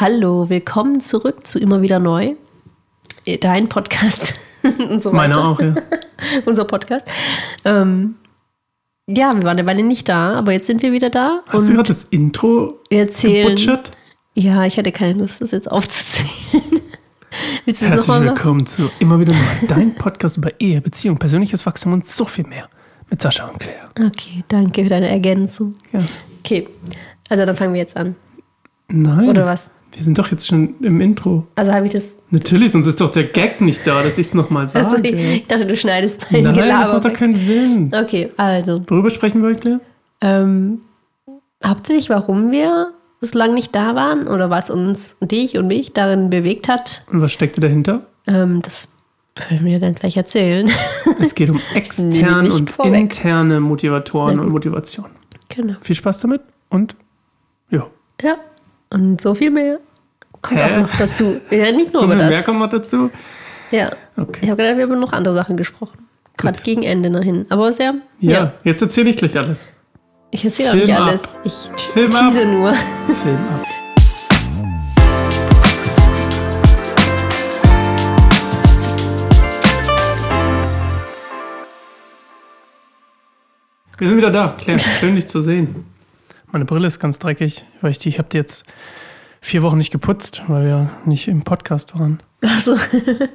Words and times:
Hallo, 0.00 0.48
willkommen 0.48 1.02
zurück 1.02 1.46
zu 1.46 1.58
Immer 1.58 1.82
wieder 1.82 1.98
neu. 1.98 2.34
Äh, 3.26 3.36
Dein 3.36 3.68
Podcast 3.68 4.32
und 4.62 5.02
so 5.02 5.12
weiter. 5.12 5.16
Meiner 5.28 5.44
auch, 5.44 5.60
ja. 5.60 5.74
Unser 6.46 6.64
Podcast. 6.64 7.06
Ähm, 7.66 8.14
ja, 9.06 9.36
wir 9.36 9.42
waren 9.42 9.58
eine 9.58 9.66
Weile 9.66 9.82
nicht 9.82 10.08
da, 10.08 10.32
aber 10.38 10.52
jetzt 10.52 10.68
sind 10.68 10.80
wir 10.80 10.92
wieder 10.92 11.10
da. 11.10 11.42
Hast 11.48 11.68
du 11.68 11.74
gerade 11.74 11.88
das 11.88 12.04
Intro 12.04 12.78
erzählen. 12.88 13.48
gebutschert? 13.48 13.90
Ja, 14.32 14.64
ich 14.64 14.78
hatte 14.78 14.90
keine 14.90 15.18
Lust, 15.18 15.42
das 15.42 15.50
jetzt 15.50 15.70
aufzuzählen. 15.70 16.30
Willst 17.66 17.82
du 17.82 17.86
Herzlich 17.86 18.08
nochmal 18.08 18.20
machen? 18.20 18.36
willkommen 18.36 18.66
zu 18.66 18.90
Immer 19.00 19.20
wieder 19.20 19.34
neu. 19.34 19.66
Dein 19.68 19.94
Podcast 19.94 20.38
über 20.38 20.58
Ehe, 20.58 20.80
Beziehung, 20.80 21.18
persönliches 21.18 21.66
Wachstum 21.66 21.92
und 21.92 22.06
so 22.06 22.24
viel 22.24 22.46
mehr. 22.46 22.70
Mit 23.10 23.20
Sascha 23.20 23.48
und 23.48 23.60
Claire. 23.60 23.90
Okay, 24.02 24.44
danke 24.48 24.82
für 24.82 24.88
deine 24.88 25.10
Ergänzung. 25.10 25.74
Ja. 25.92 26.00
Okay, 26.38 26.66
also 27.28 27.44
dann 27.44 27.54
fangen 27.54 27.74
wir 27.74 27.80
jetzt 27.80 27.98
an. 27.98 28.16
Nein. 28.88 29.28
Oder 29.28 29.44
was? 29.44 29.70
Wir 29.92 30.02
sind 30.02 30.18
doch 30.18 30.30
jetzt 30.30 30.46
schon 30.46 30.74
im 30.82 31.00
Intro. 31.00 31.46
Also 31.56 31.72
habe 31.72 31.86
ich 31.86 31.92
das. 31.92 32.04
Natürlich, 32.30 32.70
sonst 32.72 32.86
ist 32.86 33.00
doch 33.00 33.10
der 33.10 33.24
Gag 33.24 33.60
nicht 33.60 33.84
da, 33.86 34.02
dass 34.02 34.16
ich 34.18 34.28
es 34.28 34.34
nochmal 34.34 34.66
sage. 34.68 34.86
Also 34.86 35.02
ich 35.02 35.46
dachte, 35.46 35.66
du 35.66 35.76
schneidest 35.76 36.26
mein 36.30 36.44
Nein, 36.44 36.54
das 36.54 36.62
Gelaber 36.64 36.92
macht 36.94 37.04
doch 37.04 37.12
keinen 37.12 37.36
Sinn. 37.36 37.90
Okay, 37.94 38.30
also. 38.36 38.82
Worüber 38.86 39.10
sprechen 39.10 39.42
wir, 39.42 39.54
Claire? 39.54 39.80
Ähm, 40.20 40.80
hauptsächlich, 41.64 42.08
warum 42.10 42.52
wir 42.52 42.92
so 43.20 43.36
lange 43.38 43.54
nicht 43.54 43.74
da 43.74 43.94
waren 43.96 44.28
oder 44.28 44.48
was 44.48 44.70
uns, 44.70 45.16
dich 45.20 45.58
und 45.58 45.66
mich 45.66 45.92
darin 45.92 46.30
bewegt 46.30 46.68
hat, 46.68 47.04
Und 47.12 47.20
was 47.20 47.32
steckte 47.32 47.60
dahinter? 47.60 48.02
ähm, 48.26 48.62
das 48.62 48.86
werden 49.48 49.66
wir 49.66 49.80
dann 49.80 49.94
gleich 49.94 50.16
erzählen. 50.16 50.70
Es 51.20 51.34
geht 51.34 51.50
um 51.50 51.60
externe 51.74 52.52
und 52.52 52.70
vorweg. 52.70 52.94
interne 53.00 53.60
Motivatoren 53.60 54.38
und. 54.38 54.48
Motivation. 54.50 55.06
genau. 55.48 55.74
Viel 55.82 55.96
Spaß 55.96 56.20
damit 56.20 56.42
und 56.70 56.94
ja. 57.70 57.86
Ja, 58.22 58.36
und 58.92 59.20
so 59.20 59.34
viel 59.34 59.50
mehr 59.50 59.78
kommt 60.42 60.60
Hä? 60.60 60.64
auch 60.76 60.80
noch 60.82 60.96
dazu. 60.98 61.40
Ja, 61.50 61.70
nicht 61.72 61.92
nur 61.92 62.00
So 62.00 62.04
über 62.04 62.10
viel 62.14 62.18
das. 62.18 62.28
mehr 62.30 62.42
kommt 62.42 62.58
noch 62.60 62.68
dazu. 62.68 63.10
Ja. 63.70 63.90
Okay. 64.16 64.40
Ich 64.42 64.48
habe 64.50 64.56
gedacht, 64.62 64.76
wir 64.78 64.84
haben 64.88 64.98
noch 65.00 65.12
andere 65.12 65.34
Sachen 65.34 65.56
gesprochen. 65.56 66.06
Gerade 66.36 66.60
gegen 66.62 66.82
Ende 66.82 67.10
nach 67.10 67.22
hin. 67.22 67.46
Aber 67.50 67.72
sehr, 67.72 67.94
Ja, 68.18 68.30
ja. 68.32 68.52
jetzt 68.64 68.82
erzähle 68.82 69.10
ich 69.10 69.16
gleich 69.16 69.36
alles. 69.36 69.68
Ich 70.30 70.44
erzähle 70.44 70.70
auch 70.70 70.74
nicht 70.74 70.92
ab. 70.92 71.06
alles. 71.08 71.22
Ich 71.44 71.82
Film 71.92 72.10
ab. 72.14 72.20
tease 72.20 72.44
nur. 72.46 72.72
Film 72.74 73.38
ab. 73.52 73.66
Wir 83.98 84.08
sind 84.08 84.16
wieder 84.16 84.30
da. 84.30 84.56
Claire, 84.58 84.78
schön 84.98 85.14
dich 85.14 85.26
zu 85.28 85.40
sehen. 85.42 85.84
Meine 86.52 86.64
Brille 86.64 86.88
ist 86.88 86.98
ganz 86.98 87.18
dreckig, 87.20 87.64
weil 87.80 87.92
ich 87.92 87.98
die, 87.98 88.08
ich 88.08 88.18
habe 88.18 88.28
die 88.28 88.36
jetzt 88.36 88.64
vier 89.40 89.62
Wochen 89.62 89.78
nicht 89.78 89.92
geputzt, 89.92 90.42
weil 90.48 90.64
wir 90.66 90.90
nicht 91.04 91.28
im 91.28 91.42
Podcast 91.42 91.96
waren. 91.98 92.20
Also, 92.40 92.76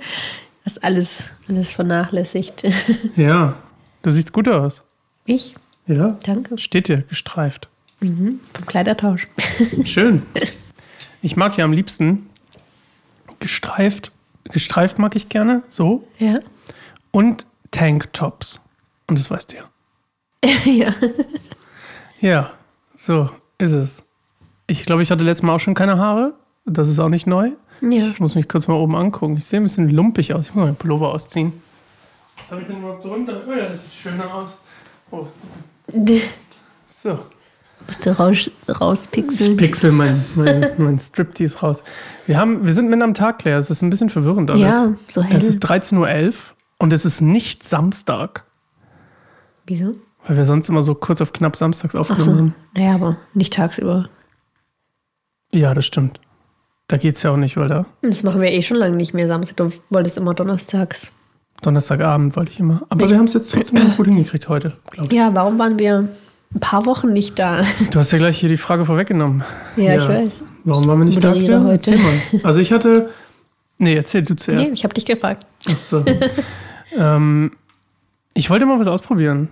hast 0.65 0.83
alles, 0.83 1.33
alles 1.47 1.71
vernachlässigt. 1.71 2.63
Ja, 3.15 3.55
du 4.01 4.11
siehst 4.11 4.33
gut 4.33 4.49
aus. 4.49 4.83
Ich? 5.25 5.55
Ja, 5.87 6.17
Danke. 6.25 6.57
steht 6.57 6.89
dir 6.89 7.03
gestreift. 7.03 7.69
Vom 8.01 8.39
Kleidertausch. 8.65 9.27
Schön. 9.85 10.23
Ich 11.21 11.37
mag 11.37 11.57
ja 11.57 11.63
am 11.63 11.71
liebsten 11.71 12.29
gestreift. 13.39 14.11
Gestreift 14.51 14.99
mag 14.99 15.15
ich 15.15 15.29
gerne, 15.29 15.63
so. 15.69 16.05
Ja. 16.19 16.39
Und 17.11 17.47
Tanktops. 17.71 18.59
Und 19.07 19.17
das 19.17 19.31
weißt 19.31 19.53
du 19.53 19.55
ja. 19.55 20.71
ja. 20.71 20.93
Ja, 22.19 22.51
so 22.95 23.29
ist 23.57 23.71
es. 23.73 24.03
Ich 24.67 24.85
glaube, 24.85 25.01
ich 25.03 25.11
hatte 25.11 25.23
letztes 25.23 25.43
Mal 25.43 25.53
auch 25.55 25.59
schon 25.59 25.73
keine 25.75 25.97
Haare. 25.97 26.33
Das 26.65 26.87
ist 26.89 26.99
auch 26.99 27.09
nicht 27.09 27.27
neu. 27.27 27.51
Ja. 27.81 28.07
Ich 28.07 28.19
muss 28.19 28.35
mich 28.35 28.47
kurz 28.47 28.67
mal 28.67 28.73
oben 28.75 28.95
angucken. 28.95 29.37
Ich 29.37 29.45
sehe 29.45 29.59
ein 29.59 29.63
bisschen 29.63 29.89
lumpig 29.89 30.33
aus. 30.33 30.47
Ich 30.47 30.55
muss 30.55 30.63
mal 30.65 30.71
den 30.71 30.75
Pullover 30.75 31.13
ausziehen. 31.13 31.53
Was 32.37 32.51
habe 32.51 32.61
ich 32.61 32.67
denn 32.67 32.77
überhaupt 32.79 33.03
drunter? 33.05 33.41
Oh 33.47 33.51
ja, 33.51 33.67
das 33.67 33.83
sieht 33.83 33.93
schöner 33.93 34.33
aus. 34.33 34.59
Oh, 35.11 35.27
so. 36.87 37.19
Musst 37.87 38.05
du 38.05 38.17
raus, 38.17 38.49
Ich 38.67 38.81
rauspixeln. 38.81 39.57
pixel 39.57 39.91
mein, 39.91 40.25
mein, 40.35 40.71
mein 40.77 40.97
Striptease 40.97 41.59
raus. 41.59 41.83
Wir, 42.25 42.37
haben, 42.37 42.65
wir 42.65 42.73
sind 42.73 42.89
mitten 42.89 43.03
am 43.03 43.13
Tag, 43.13 43.39
Claire. 43.39 43.59
Es 43.59 43.69
ist 43.69 43.81
ein 43.83 43.89
bisschen 43.89 44.09
verwirrend 44.09 44.49
alles. 44.49 44.61
Ja, 44.63 44.93
so 45.07 45.21
hell. 45.21 45.37
Es 45.37 45.43
ist 45.43 45.63
13.11 45.63 46.27
Uhr 46.29 46.33
und 46.79 46.93
es 46.93 47.05
ist 47.05 47.21
nicht 47.21 47.63
Samstag. 47.63 48.45
Wieso? 49.67 49.91
Weil 50.27 50.37
wir 50.37 50.45
sonst 50.45 50.69
immer 50.69 50.81
so 50.81 50.95
kurz 50.95 51.21
auf 51.21 51.33
knapp 51.33 51.55
samstags 51.55 51.95
aufgenommen 51.95 52.25
so. 52.25 52.37
haben. 52.37 52.55
Naja, 52.75 52.95
aber 52.95 53.17
nicht 53.33 53.53
tagsüber. 53.53 54.09
Ja, 55.51 55.73
das 55.73 55.85
stimmt. 55.85 56.19
Da 56.87 56.97
geht's 56.97 57.23
ja 57.23 57.31
auch 57.31 57.37
nicht, 57.37 57.57
weil 57.57 57.67
da 57.67 57.85
Das 58.01 58.23
machen 58.23 58.41
wir 58.41 58.51
eh 58.51 58.61
schon 58.61 58.77
lange 58.77 58.95
nicht 58.95 59.13
mehr 59.13 59.27
Samstag. 59.27 59.57
Du 59.57 59.71
wolltest 59.89 60.17
immer 60.17 60.33
donnerstags. 60.33 61.13
Donnerstagabend 61.61 62.35
wollte 62.35 62.51
ich 62.51 62.59
immer. 62.59 62.83
Aber 62.89 63.05
Ich- 63.05 63.11
wir 63.11 63.17
haben 63.17 63.25
es 63.25 63.33
jetzt 63.33 63.53
trotzdem 63.53 63.79
ganz 63.79 63.97
gut 63.97 64.07
hingekriegt 64.07 64.49
heute, 64.49 64.73
glaube 64.91 65.09
ich. 65.09 65.17
Ja, 65.17 65.33
warum 65.33 65.57
waren 65.57 65.79
wir 65.79 66.07
ein 66.53 66.59
paar 66.59 66.85
Wochen 66.85 67.13
nicht 67.13 67.39
da? 67.39 67.63
Du 67.91 67.99
hast 67.99 68.11
ja 68.11 68.17
gleich 68.17 68.37
hier 68.37 68.49
die 68.49 68.57
Frage 68.57 68.85
vorweggenommen. 68.85 69.43
Ja, 69.77 69.95
ich 69.97 70.07
weiß. 70.07 70.43
Warum 70.63 70.87
waren 70.87 70.99
wir 70.99 71.05
nicht 71.05 71.23
da? 71.23 71.31
Claire? 71.33 71.63
heute. 71.63 71.91
Erzähl 71.91 71.97
mal. 71.97 72.41
Also 72.43 72.59
ich 72.59 72.71
hatte. 72.71 73.09
Nee, 73.77 73.95
erzähl 73.95 74.21
du 74.23 74.35
zuerst. 74.35 74.63
Nee, 74.63 74.71
ich 74.73 74.83
habe 74.83 74.93
dich 74.93 75.05
gefragt. 75.05 75.45
Ach 75.69 75.77
so. 75.77 76.03
ähm, 76.97 77.51
ich 78.33 78.49
wollte 78.49 78.65
mal 78.65 78.79
was 78.79 78.87
ausprobieren. 78.87 79.49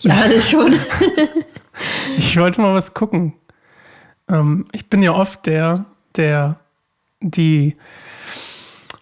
Ja, 0.00 0.28
das 0.28 0.50
schon. 0.50 0.74
Ich 2.16 2.38
wollte 2.38 2.62
mal 2.62 2.74
was 2.74 2.94
gucken. 2.94 3.34
Ähm, 4.30 4.64
ich 4.72 4.88
bin 4.88 5.02
ja 5.02 5.12
oft 5.12 5.44
der, 5.44 5.84
der 6.16 6.58
die 7.20 7.76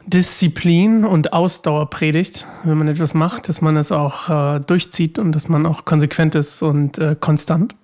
Disziplin 0.07 1.05
und 1.05 1.33
Ausdauer 1.33 1.89
predigt, 1.89 2.47
wenn 2.65 2.79
man 2.79 2.89
etwas 2.89 3.15
macht, 3.15 3.49
dass 3.49 3.61
man 3.61 3.77
es 3.77 3.91
auch 3.91 4.29
äh, 4.29 4.61
durchzieht 4.61 5.19
und 5.19 5.33
dass 5.33 5.49
man 5.49 5.67
auch 5.67 5.85
konsequent 5.85 6.35
ist 6.35 6.63
und 6.63 6.99
äh, 6.99 7.17
konstant. 7.19 7.77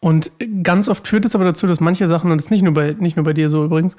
Und 0.00 0.32
ganz 0.62 0.88
oft 0.88 1.08
führt 1.08 1.24
es 1.24 1.34
aber 1.34 1.44
dazu, 1.44 1.66
dass 1.66 1.80
manche 1.80 2.06
Sachen, 2.08 2.30
und 2.30 2.36
das 2.36 2.46
ist 2.46 2.50
nicht 2.50 2.62
nur 2.62 2.74
bei, 2.74 2.94
nicht 2.98 3.16
nur 3.16 3.24
bei 3.24 3.32
dir 3.32 3.48
so 3.48 3.64
übrigens, 3.64 3.96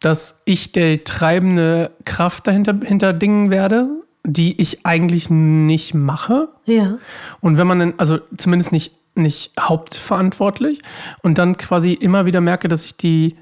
dass 0.00 0.42
ich 0.44 0.72
der 0.72 1.04
treibende 1.04 1.90
Kraft 2.04 2.46
dahinter 2.46 2.74
hinter 2.84 3.14
Dingen 3.14 3.50
werde, 3.50 3.88
die 4.24 4.60
ich 4.60 4.84
eigentlich 4.84 5.30
nicht 5.30 5.94
mache. 5.94 6.48
Ja. 6.64 6.98
Und 7.40 7.58
wenn 7.58 7.66
man 7.66 7.78
dann, 7.78 7.94
also 7.98 8.18
zumindest 8.36 8.72
nicht, 8.72 8.94
nicht 9.14 9.52
hauptverantwortlich 9.58 10.82
und 11.22 11.38
dann 11.38 11.56
quasi 11.56 11.92
immer 11.92 12.26
wieder 12.26 12.40
merke, 12.40 12.68
dass 12.68 12.84
ich 12.84 12.96
die, 12.96 13.36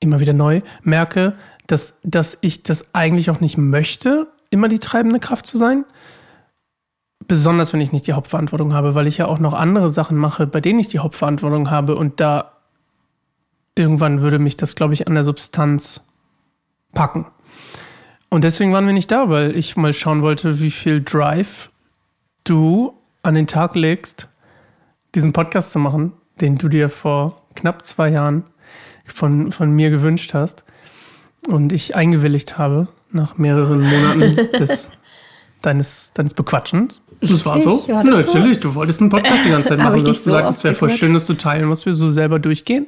immer 0.00 0.20
wieder 0.20 0.32
neu 0.32 0.62
merke, 0.82 1.34
dass, 1.66 1.98
dass 2.02 2.38
ich 2.40 2.62
das 2.62 2.94
eigentlich 2.94 3.30
auch 3.30 3.40
nicht 3.40 3.58
möchte, 3.58 4.26
immer 4.50 4.68
die 4.68 4.78
treibende 4.78 5.20
Kraft 5.20 5.46
zu 5.46 5.56
sein. 5.56 5.84
Besonders 7.26 7.72
wenn 7.72 7.80
ich 7.80 7.92
nicht 7.92 8.06
die 8.06 8.14
Hauptverantwortung 8.14 8.72
habe, 8.72 8.94
weil 8.94 9.06
ich 9.06 9.18
ja 9.18 9.26
auch 9.26 9.38
noch 9.38 9.54
andere 9.54 9.90
Sachen 9.90 10.16
mache, 10.16 10.46
bei 10.46 10.60
denen 10.60 10.78
ich 10.78 10.88
die 10.88 11.00
Hauptverantwortung 11.00 11.70
habe 11.70 11.96
und 11.96 12.20
da 12.20 12.52
irgendwann 13.74 14.22
würde 14.22 14.38
mich 14.38 14.56
das, 14.56 14.74
glaube 14.74 14.94
ich, 14.94 15.06
an 15.06 15.14
der 15.14 15.24
Substanz 15.24 16.04
packen. 16.92 17.26
Und 18.30 18.44
deswegen 18.44 18.72
waren 18.72 18.86
wir 18.86 18.92
nicht 18.92 19.10
da, 19.10 19.30
weil 19.30 19.56
ich 19.56 19.76
mal 19.76 19.92
schauen 19.92 20.22
wollte, 20.22 20.60
wie 20.60 20.70
viel 20.70 21.02
Drive 21.02 21.70
du 22.44 22.94
an 23.22 23.34
den 23.34 23.46
Tag 23.46 23.74
legst, 23.74 24.28
diesen 25.14 25.32
Podcast 25.32 25.72
zu 25.72 25.78
machen, 25.78 26.12
den 26.40 26.56
du 26.56 26.68
dir 26.68 26.90
vor 26.90 27.42
knapp 27.54 27.84
zwei 27.84 28.10
Jahren 28.10 28.44
von, 29.06 29.50
von 29.52 29.70
mir 29.70 29.90
gewünscht 29.90 30.34
hast 30.34 30.64
und 31.48 31.72
ich 31.72 31.96
eingewilligt 31.96 32.58
habe 32.58 32.88
nach 33.10 33.38
mehreren 33.38 33.80
Monaten 33.80 34.36
des, 34.58 34.90
deines, 35.62 36.12
deines 36.12 36.34
Bequatschens. 36.34 37.00
Das 37.20 37.44
war 37.44 37.58
so. 37.58 37.88
War 37.88 38.04
das 38.04 38.14
Ja, 38.14 38.22
so? 38.22 38.38
natürlich, 38.38 38.60
du 38.60 38.74
wolltest 38.74 39.00
einen 39.00 39.10
Podcast 39.10 39.44
die 39.44 39.50
ganze 39.50 39.70
Zeit 39.70 39.78
machen. 39.82 40.02
Du 40.02 40.08
hast 40.08 40.24
so 40.24 40.30
gesagt, 40.30 40.50
es 40.50 40.64
wäre 40.64 40.74
voll 40.74 40.90
schön, 40.90 41.14
das 41.14 41.26
zu 41.26 41.34
teilen, 41.34 41.68
was 41.68 41.84
wir 41.84 41.92
so 41.94 42.10
selber 42.10 42.38
durchgehen 42.38 42.86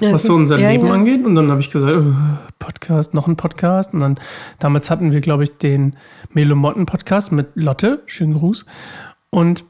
Ja, 0.00 0.12
was 0.12 0.22
okay. 0.22 0.28
so 0.28 0.34
unser 0.34 0.58
ja, 0.58 0.70
Leben 0.70 0.86
ja. 0.86 0.92
angeht. 0.92 1.24
Und 1.24 1.34
dann 1.34 1.50
habe 1.50 1.60
ich 1.60 1.70
gesagt, 1.70 1.92
äh, 1.92 2.02
Podcast, 2.58 3.14
noch 3.14 3.26
ein 3.26 3.36
Podcast. 3.36 3.92
Und 3.94 4.00
dann 4.00 4.18
damals 4.58 4.90
hatten 4.90 5.12
wir, 5.12 5.20
glaube 5.20 5.42
ich, 5.44 5.56
den 5.58 5.96
Melomotten-Podcast 6.32 7.32
mit 7.32 7.48
Lotte. 7.54 8.02
Schönen 8.06 8.34
Gruß. 8.34 8.66
Und 9.30 9.64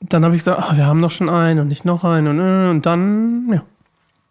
dann 0.00 0.24
habe 0.24 0.34
ich 0.34 0.40
gesagt, 0.40 0.58
ach, 0.62 0.76
wir 0.76 0.86
haben 0.86 1.00
noch 1.00 1.10
schon 1.10 1.28
einen 1.28 1.60
und 1.60 1.68
nicht 1.68 1.84
noch 1.84 2.04
einen. 2.04 2.28
Und, 2.28 2.38
äh, 2.38 2.70
und 2.70 2.86
dann, 2.86 3.52
ja. 3.52 3.62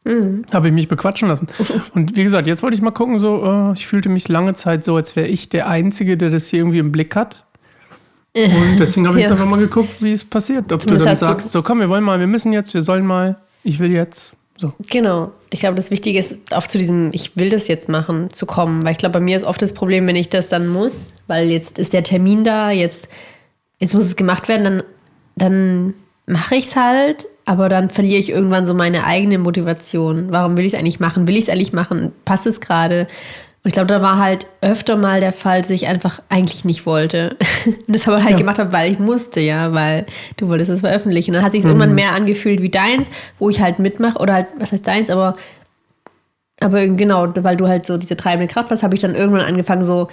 Mhm. 0.05 0.45
Habe 0.53 0.69
ich 0.69 0.73
mich 0.73 0.87
bequatschen 0.87 1.27
lassen. 1.27 1.47
Und 1.93 2.15
wie 2.15 2.23
gesagt, 2.23 2.47
jetzt 2.47 2.63
wollte 2.63 2.75
ich 2.75 2.81
mal 2.81 2.91
gucken, 2.91 3.19
so, 3.19 3.43
äh, 3.43 3.73
ich 3.73 3.85
fühlte 3.85 4.07
mich 4.07 4.29
lange 4.29 4.53
Zeit 4.53 4.83
so, 4.83 4.95
als 4.95 5.17
wäre 5.17 5.27
ich 5.27 5.49
der 5.49 5.67
Einzige, 5.67 6.15
der 6.15 6.29
das 6.29 6.47
hier 6.47 6.59
irgendwie 6.59 6.79
im 6.79 6.91
Blick 6.93 7.17
hat. 7.17 7.45
Und 8.35 8.77
deswegen 8.79 9.07
habe 9.07 9.19
ich 9.19 9.25
Ja. 9.25 9.31
einfach 9.31 9.45
mal 9.45 9.59
geguckt, 9.59 10.01
wie 10.01 10.11
es 10.11 10.23
passiert. 10.23 10.71
Ob 10.71 10.81
Zumindest 10.81 11.05
du 11.05 11.05
dann 11.05 11.11
hast 11.13 11.21
du- 11.21 11.25
sagst, 11.25 11.51
so 11.51 11.61
komm, 11.63 11.79
wir 11.79 11.89
wollen 11.89 12.03
mal, 12.03 12.19
wir 12.19 12.27
müssen 12.27 12.53
jetzt, 12.53 12.73
wir 12.73 12.81
sollen 12.81 13.05
mal, 13.05 13.37
ich 13.63 13.79
will 13.79 13.91
jetzt. 13.91 14.33
So. 14.57 14.73
Genau. 14.89 15.31
Ich 15.51 15.61
glaube, 15.61 15.75
das 15.75 15.89
Wichtige 15.89 16.19
ist, 16.19 16.37
auch 16.51 16.67
zu 16.67 16.77
diesem, 16.77 17.09
ich 17.13 17.37
will 17.37 17.49
das 17.49 17.67
jetzt 17.69 17.87
machen, 17.89 18.29
zu 18.29 18.45
kommen. 18.45 18.83
Weil 18.83 18.91
ich 18.91 18.97
glaube, 18.97 19.13
bei 19.13 19.19
mir 19.21 19.37
ist 19.37 19.45
oft 19.45 19.61
das 19.61 19.73
Problem, 19.73 20.05
wenn 20.05 20.15
ich 20.17 20.29
das 20.29 20.49
dann 20.49 20.67
muss, 20.67 21.07
weil 21.27 21.49
jetzt 21.49 21.79
ist 21.79 21.93
der 21.93 22.03
Termin 22.03 22.43
da, 22.43 22.69
jetzt, 22.71 23.09
jetzt 23.79 23.93
muss 23.93 24.03
es 24.03 24.15
gemacht 24.17 24.47
werden, 24.49 24.63
dann, 24.65 24.83
dann 25.37 25.93
mache 26.27 26.55
ich 26.55 26.67
es 26.67 26.75
halt, 26.75 27.27
aber 27.45 27.69
dann 27.69 27.89
verliere 27.89 28.19
ich 28.19 28.29
irgendwann 28.29 28.65
so 28.65 28.73
meine 28.73 29.05
eigene 29.05 29.39
Motivation. 29.39 30.27
Warum 30.29 30.57
will 30.57 30.65
ich 30.65 30.73
es 30.73 30.79
eigentlich 30.79 30.99
machen? 30.99 31.27
Will 31.27 31.37
ich 31.37 31.45
es 31.45 31.49
eigentlich 31.49 31.73
machen? 31.73 32.11
Passt 32.25 32.45
es 32.45 32.59
gerade? 32.61 33.07
Und 33.61 33.69
ich 33.69 33.73
glaube, 33.73 33.87
da 33.87 34.01
war 34.01 34.17
halt 34.17 34.47
öfter 34.61 34.95
mal 34.95 35.19
der 35.19 35.33
Fall, 35.33 35.61
dass 35.61 35.69
ich 35.69 35.87
einfach 35.87 36.21
eigentlich 36.29 36.63
nicht 36.63 36.85
wollte. 36.85 37.35
Und 37.65 37.93
das 37.93 38.07
aber 38.07 38.23
halt 38.23 38.31
ja. 38.31 38.37
gemacht 38.37 38.57
habe, 38.57 38.71
weil 38.71 38.91
ich 38.91 38.99
musste, 38.99 39.41
ja, 39.41 39.73
weil 39.73 40.05
du 40.37 40.47
wolltest 40.47 40.71
es 40.71 40.79
veröffentlichen. 40.79 41.31
Und 41.31 41.35
dann 41.35 41.43
hat 41.43 41.51
sich 41.51 41.63
mhm. 41.63 41.71
irgendwann 41.71 41.95
mehr 41.95 42.13
angefühlt 42.13 42.61
wie 42.61 42.69
deins, 42.69 43.09
wo 43.37 43.49
ich 43.49 43.59
halt 43.59 43.79
mitmache. 43.79 44.17
Oder 44.19 44.33
halt, 44.35 44.47
was 44.57 44.71
heißt 44.71 44.87
deins, 44.87 45.09
aber, 45.09 45.35
aber 46.61 46.87
genau, 46.87 47.27
weil 47.35 47.57
du 47.57 47.67
halt 47.67 47.85
so 47.85 47.97
diese 47.97 48.15
treibende 48.15 48.51
Kraft 48.51 48.69
warst, 48.69 48.81
habe 48.81 48.95
ich 48.95 49.01
dann 49.01 49.13
irgendwann 49.13 49.41
angefangen, 49.41 49.85
so, 49.85 50.07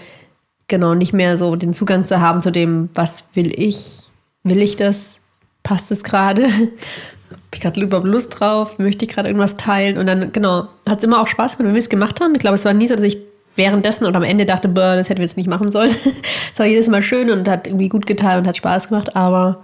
genau, 0.66 0.94
nicht 0.94 1.12
mehr 1.12 1.38
so 1.38 1.54
den 1.54 1.72
Zugang 1.72 2.04
zu 2.04 2.20
haben 2.20 2.42
zu 2.42 2.50
dem, 2.50 2.88
was 2.94 3.24
will 3.34 3.52
ich? 3.56 4.00
Will 4.42 4.60
ich 4.60 4.74
das? 4.74 5.20
Passt 5.62 5.92
es 5.92 6.02
gerade? 6.02 6.48
ich 7.56 7.60
gerade 7.60 7.80
überhaupt 7.80 8.06
Lust 8.06 8.38
drauf? 8.38 8.78
Möchte 8.78 9.04
ich 9.04 9.10
gerade 9.10 9.28
irgendwas 9.28 9.56
teilen? 9.56 9.98
Und 9.98 10.06
dann, 10.06 10.32
genau, 10.32 10.68
hat 10.88 10.98
es 10.98 11.04
immer 11.04 11.20
auch 11.20 11.26
Spaß 11.26 11.56
gemacht, 11.56 11.68
wenn 11.68 11.74
wir 11.74 11.80
es 11.80 11.88
gemacht 11.88 12.20
haben. 12.20 12.34
Ich 12.34 12.40
glaube, 12.40 12.56
es 12.56 12.64
war 12.64 12.74
nie 12.74 12.86
so, 12.86 12.96
dass 12.96 13.04
ich 13.04 13.18
währenddessen 13.56 14.04
und 14.04 14.14
am 14.14 14.22
Ende 14.22 14.46
dachte, 14.46 14.68
boah, 14.68 14.96
das 14.96 15.08
hätten 15.08 15.20
wir 15.20 15.26
jetzt 15.26 15.36
nicht 15.36 15.48
machen 15.48 15.72
sollen. 15.72 15.94
Es 16.52 16.58
war 16.58 16.66
jedes 16.66 16.88
Mal 16.88 17.02
schön 17.02 17.30
und 17.30 17.48
hat 17.48 17.66
irgendwie 17.66 17.88
gut 17.88 18.06
getan 18.06 18.38
und 18.38 18.46
hat 18.46 18.56
Spaß 18.56 18.88
gemacht, 18.88 19.14
aber 19.14 19.62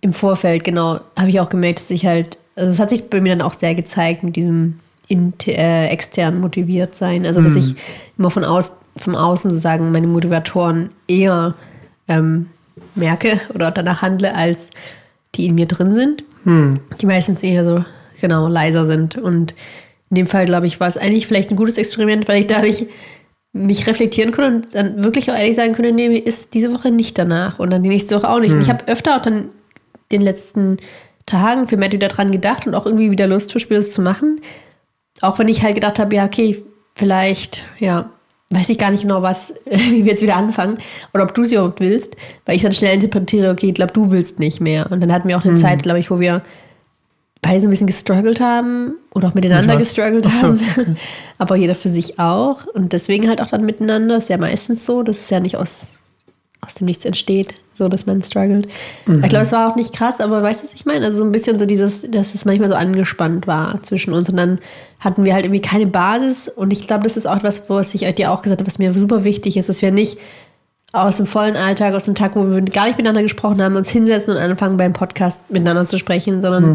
im 0.00 0.12
Vorfeld, 0.12 0.64
genau, 0.64 1.00
habe 1.18 1.28
ich 1.28 1.40
auch 1.40 1.48
gemerkt, 1.48 1.80
dass 1.80 1.90
ich 1.90 2.06
halt, 2.06 2.38
also 2.56 2.70
es 2.70 2.78
hat 2.78 2.90
sich 2.90 3.10
bei 3.10 3.20
mir 3.20 3.36
dann 3.36 3.46
auch 3.46 3.54
sehr 3.54 3.74
gezeigt 3.74 4.22
mit 4.22 4.36
diesem 4.36 4.80
inter, 5.08 5.52
äh, 5.52 5.88
extern 5.88 6.40
motiviert 6.40 6.94
sein. 6.94 7.26
Also, 7.26 7.42
dass 7.42 7.52
mhm. 7.52 7.58
ich 7.58 7.74
immer 8.18 8.30
von 8.30 8.44
aus, 8.44 8.72
vom 8.96 9.14
Außen 9.14 9.50
sozusagen 9.50 9.92
meine 9.92 10.06
Motivatoren 10.06 10.90
eher 11.08 11.54
ähm, 12.08 12.46
merke 12.94 13.40
oder 13.54 13.70
danach 13.70 14.02
handle, 14.02 14.34
als 14.34 14.70
die 15.34 15.46
in 15.46 15.54
mir 15.54 15.66
drin 15.66 15.92
sind. 15.92 16.24
Hm. 16.44 16.80
Die 17.00 17.06
meistens 17.06 17.42
eher 17.42 17.64
so, 17.64 17.84
genau, 18.20 18.48
leiser 18.48 18.84
sind. 18.84 19.16
Und 19.16 19.54
in 20.14 20.22
dem 20.22 20.26
Fall, 20.28 20.44
glaube 20.44 20.66
ich, 20.66 20.78
war 20.78 20.86
es 20.86 20.96
eigentlich 20.96 21.26
vielleicht 21.26 21.50
ein 21.50 21.56
gutes 21.56 21.76
Experiment, 21.76 22.28
weil 22.28 22.40
ich 22.40 22.46
dadurch 22.46 22.86
mich 23.52 23.86
reflektieren 23.86 24.32
konnte 24.32 24.54
und 24.54 24.74
dann 24.74 25.02
wirklich 25.02 25.30
auch 25.30 25.36
ehrlich 25.36 25.56
sagen 25.56 25.74
konnte, 25.74 25.92
nee, 25.92 26.08
mir 26.08 26.24
ist 26.24 26.54
diese 26.54 26.72
Woche 26.72 26.90
nicht 26.90 27.18
danach 27.18 27.58
und 27.58 27.70
dann 27.70 27.82
die 27.82 27.88
nächste 27.88 28.16
Woche 28.16 28.28
auch 28.28 28.38
nicht. 28.38 28.50
Hm. 28.50 28.56
Und 28.56 28.62
ich 28.62 28.68
habe 28.68 28.86
öfter 28.88 29.16
auch 29.16 29.22
dann 29.22 29.48
den 30.12 30.20
letzten 30.20 30.76
Tagen 31.26 31.66
für 31.66 31.76
Matt 31.76 31.92
wieder 31.92 32.08
dran 32.08 32.30
gedacht 32.30 32.66
und 32.66 32.74
auch 32.74 32.86
irgendwie 32.86 33.10
wieder 33.10 33.26
Lust 33.26 33.50
verspürt, 33.50 33.80
es 33.80 33.92
zu 33.92 34.02
machen. 34.02 34.40
Auch 35.20 35.38
wenn 35.38 35.48
ich 35.48 35.62
halt 35.62 35.74
gedacht 35.74 35.98
habe, 35.98 36.14
ja, 36.14 36.24
okay, 36.24 36.62
vielleicht, 36.94 37.64
ja, 37.78 38.10
weiß 38.50 38.68
ich 38.68 38.78
gar 38.78 38.90
nicht 38.90 39.02
genau, 39.02 39.22
was, 39.22 39.52
wie 39.66 40.04
wir 40.04 40.12
jetzt 40.12 40.22
wieder 40.22 40.36
anfangen 40.36 40.78
oder 41.12 41.24
ob 41.24 41.34
du 41.34 41.44
sie 41.44 41.56
überhaupt 41.56 41.80
willst, 41.80 42.16
weil 42.46 42.56
ich 42.56 42.62
dann 42.62 42.72
schnell 42.72 42.94
interpretiere, 42.94 43.50
okay, 43.50 43.68
ich 43.68 43.74
glaube, 43.74 43.92
du 43.92 44.10
willst 44.10 44.38
nicht 44.38 44.60
mehr. 44.60 44.90
Und 44.90 45.00
dann 45.00 45.12
hatten 45.12 45.28
wir 45.28 45.36
auch 45.36 45.44
eine 45.44 45.52
mhm. 45.52 45.58
Zeit, 45.58 45.82
glaube 45.82 45.98
ich, 45.98 46.10
wo 46.10 46.20
wir 46.20 46.42
beide 47.44 47.60
so 47.60 47.66
ein 47.66 47.70
bisschen 47.70 47.86
gestruggelt 47.86 48.40
haben 48.40 48.94
oder 49.14 49.28
auch 49.28 49.34
miteinander 49.34 49.76
gestruggelt 49.76 50.26
haben. 50.26 50.60
Okay. 50.76 50.94
Aber 51.38 51.56
jeder 51.56 51.74
für 51.74 51.90
sich 51.90 52.18
auch. 52.18 52.66
Und 52.66 52.92
deswegen 52.92 53.28
halt 53.28 53.40
auch 53.40 53.48
dann 53.48 53.64
miteinander. 53.64 54.18
Ist 54.18 54.28
ja 54.28 54.38
meistens 54.38 54.86
so. 54.86 55.02
Das 55.02 55.18
ist 55.18 55.30
ja 55.30 55.40
nicht 55.40 55.56
aus, 55.56 55.98
aus 56.60 56.74
dem 56.74 56.86
Nichts 56.86 57.04
entsteht 57.04 57.54
so 57.74 57.88
dass 57.88 58.06
man 58.06 58.22
struggelt. 58.22 58.68
Mhm. 59.06 59.22
Ich 59.22 59.28
glaube, 59.28 59.44
es 59.44 59.52
war 59.52 59.70
auch 59.70 59.76
nicht 59.76 59.92
krass, 59.92 60.20
aber 60.20 60.42
weißt 60.42 60.62
du, 60.62 60.66
was 60.66 60.74
ich 60.74 60.86
meine? 60.86 61.04
Also 61.04 61.18
so 61.18 61.24
ein 61.24 61.32
bisschen 61.32 61.58
so 61.58 61.66
dieses, 61.66 62.02
dass 62.02 62.34
es 62.34 62.44
manchmal 62.44 62.70
so 62.70 62.76
angespannt 62.76 63.46
war 63.46 63.82
zwischen 63.82 64.14
uns 64.14 64.30
und 64.30 64.36
dann 64.36 64.58
hatten 65.00 65.24
wir 65.24 65.34
halt 65.34 65.44
irgendwie 65.44 65.60
keine 65.60 65.86
Basis 65.86 66.48
und 66.48 66.72
ich 66.72 66.86
glaube, 66.86 67.04
das 67.04 67.16
ist 67.16 67.26
auch 67.26 67.36
etwas, 67.36 67.62
was 67.68 67.94
ich 67.94 68.02
dir 68.14 68.30
auch 68.30 68.42
gesagt 68.42 68.60
habe, 68.60 68.66
was 68.66 68.78
mir 68.78 68.94
super 68.94 69.24
wichtig 69.24 69.56
ist, 69.56 69.68
dass 69.68 69.82
wir 69.82 69.90
nicht 69.90 70.18
aus 70.92 71.16
dem 71.16 71.26
vollen 71.26 71.56
Alltag, 71.56 71.94
aus 71.94 72.04
dem 72.04 72.14
Tag, 72.14 72.36
wo 72.36 72.48
wir 72.48 72.62
gar 72.62 72.86
nicht 72.86 72.96
miteinander 72.96 73.22
gesprochen 73.22 73.60
haben, 73.60 73.74
uns 73.74 73.90
hinsetzen 73.90 74.32
und 74.32 74.38
anfangen 74.38 74.76
beim 74.76 74.92
Podcast 74.92 75.50
miteinander 75.50 75.86
zu 75.86 75.98
sprechen, 75.98 76.40
sondern 76.40 76.70
mhm. 76.70 76.74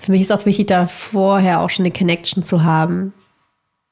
Für 0.00 0.12
mich 0.12 0.22
ist 0.22 0.32
auch 0.32 0.46
wichtig, 0.46 0.66
da 0.66 0.86
vorher 0.86 1.60
auch 1.60 1.70
schon 1.70 1.84
eine 1.84 1.92
Connection 1.92 2.44
zu 2.44 2.64
haben. 2.64 3.12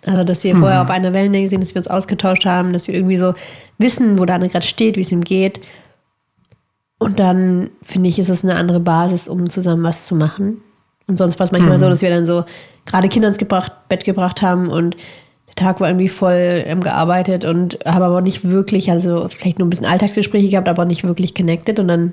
Also, 0.04 0.24
dass 0.24 0.44
wir 0.44 0.54
mhm. 0.54 0.60
vorher 0.60 0.82
auf 0.82 0.90
einer 0.90 1.12
Wellenlänge 1.12 1.48
sind, 1.48 1.62
dass 1.62 1.74
wir 1.74 1.80
uns 1.80 1.88
ausgetauscht 1.88 2.44
haben, 2.44 2.72
dass 2.72 2.86
wir 2.86 2.94
irgendwie 2.94 3.16
so 3.16 3.34
wissen, 3.78 4.18
wo 4.18 4.24
der 4.24 4.36
andere 4.36 4.50
gerade 4.50 4.66
steht, 4.66 4.96
wie 4.96 5.00
es 5.00 5.12
ihm 5.12 5.22
geht. 5.22 5.60
Und 6.98 7.18
dann 7.18 7.70
finde 7.82 8.08
ich, 8.08 8.18
ist 8.18 8.28
es 8.28 8.44
eine 8.44 8.56
andere 8.56 8.80
Basis, 8.80 9.28
um 9.28 9.50
zusammen 9.50 9.82
was 9.82 10.06
zu 10.06 10.14
machen. 10.14 10.62
Und 11.08 11.18
sonst 11.18 11.38
war 11.38 11.46
es 11.46 11.52
manchmal 11.52 11.76
mhm. 11.76 11.80
so, 11.80 11.88
dass 11.88 12.02
wir 12.02 12.10
dann 12.10 12.26
so 12.26 12.44
gerade 12.84 13.08
Kinder 13.08 13.28
ins 13.28 13.38
gebracht, 13.38 13.72
Bett 13.88 14.04
gebracht 14.04 14.42
haben 14.42 14.68
und 14.68 14.96
der 15.48 15.54
Tag 15.56 15.80
war 15.80 15.88
irgendwie 15.88 16.08
voll 16.08 16.62
ähm, 16.66 16.82
gearbeitet 16.82 17.44
und 17.44 17.78
habe 17.84 18.06
aber 18.06 18.20
nicht 18.20 18.48
wirklich, 18.48 18.90
also 18.90 19.28
vielleicht 19.28 19.58
nur 19.58 19.66
ein 19.66 19.70
bisschen 19.70 19.86
Alltagsgespräche 19.86 20.48
gehabt, 20.48 20.68
aber 20.68 20.84
nicht 20.84 21.04
wirklich 21.04 21.34
connected. 21.34 21.78
Und 21.78 21.88
dann, 21.88 22.12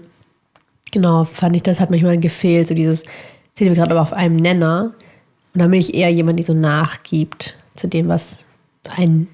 genau, 0.91 1.25
fand 1.25 1.55
ich, 1.55 1.63
das 1.63 1.79
hat 1.79 1.89
manchmal 1.89 2.17
gefehlt, 2.17 2.67
so 2.67 2.73
dieses, 2.73 3.03
sind 3.53 3.67
wir 3.67 3.75
gerade 3.75 3.91
aber 3.91 4.01
auf 4.01 4.13
einem 4.13 4.35
Nenner. 4.35 4.93
Und 5.53 5.61
dann 5.61 5.71
bin 5.71 5.79
ich 5.79 5.93
eher 5.93 6.09
jemand, 6.09 6.39
die 6.39 6.43
so 6.43 6.53
nachgibt 6.53 7.55
zu 7.75 7.87
dem, 7.87 8.07
was 8.07 8.45
ein, 8.97 9.27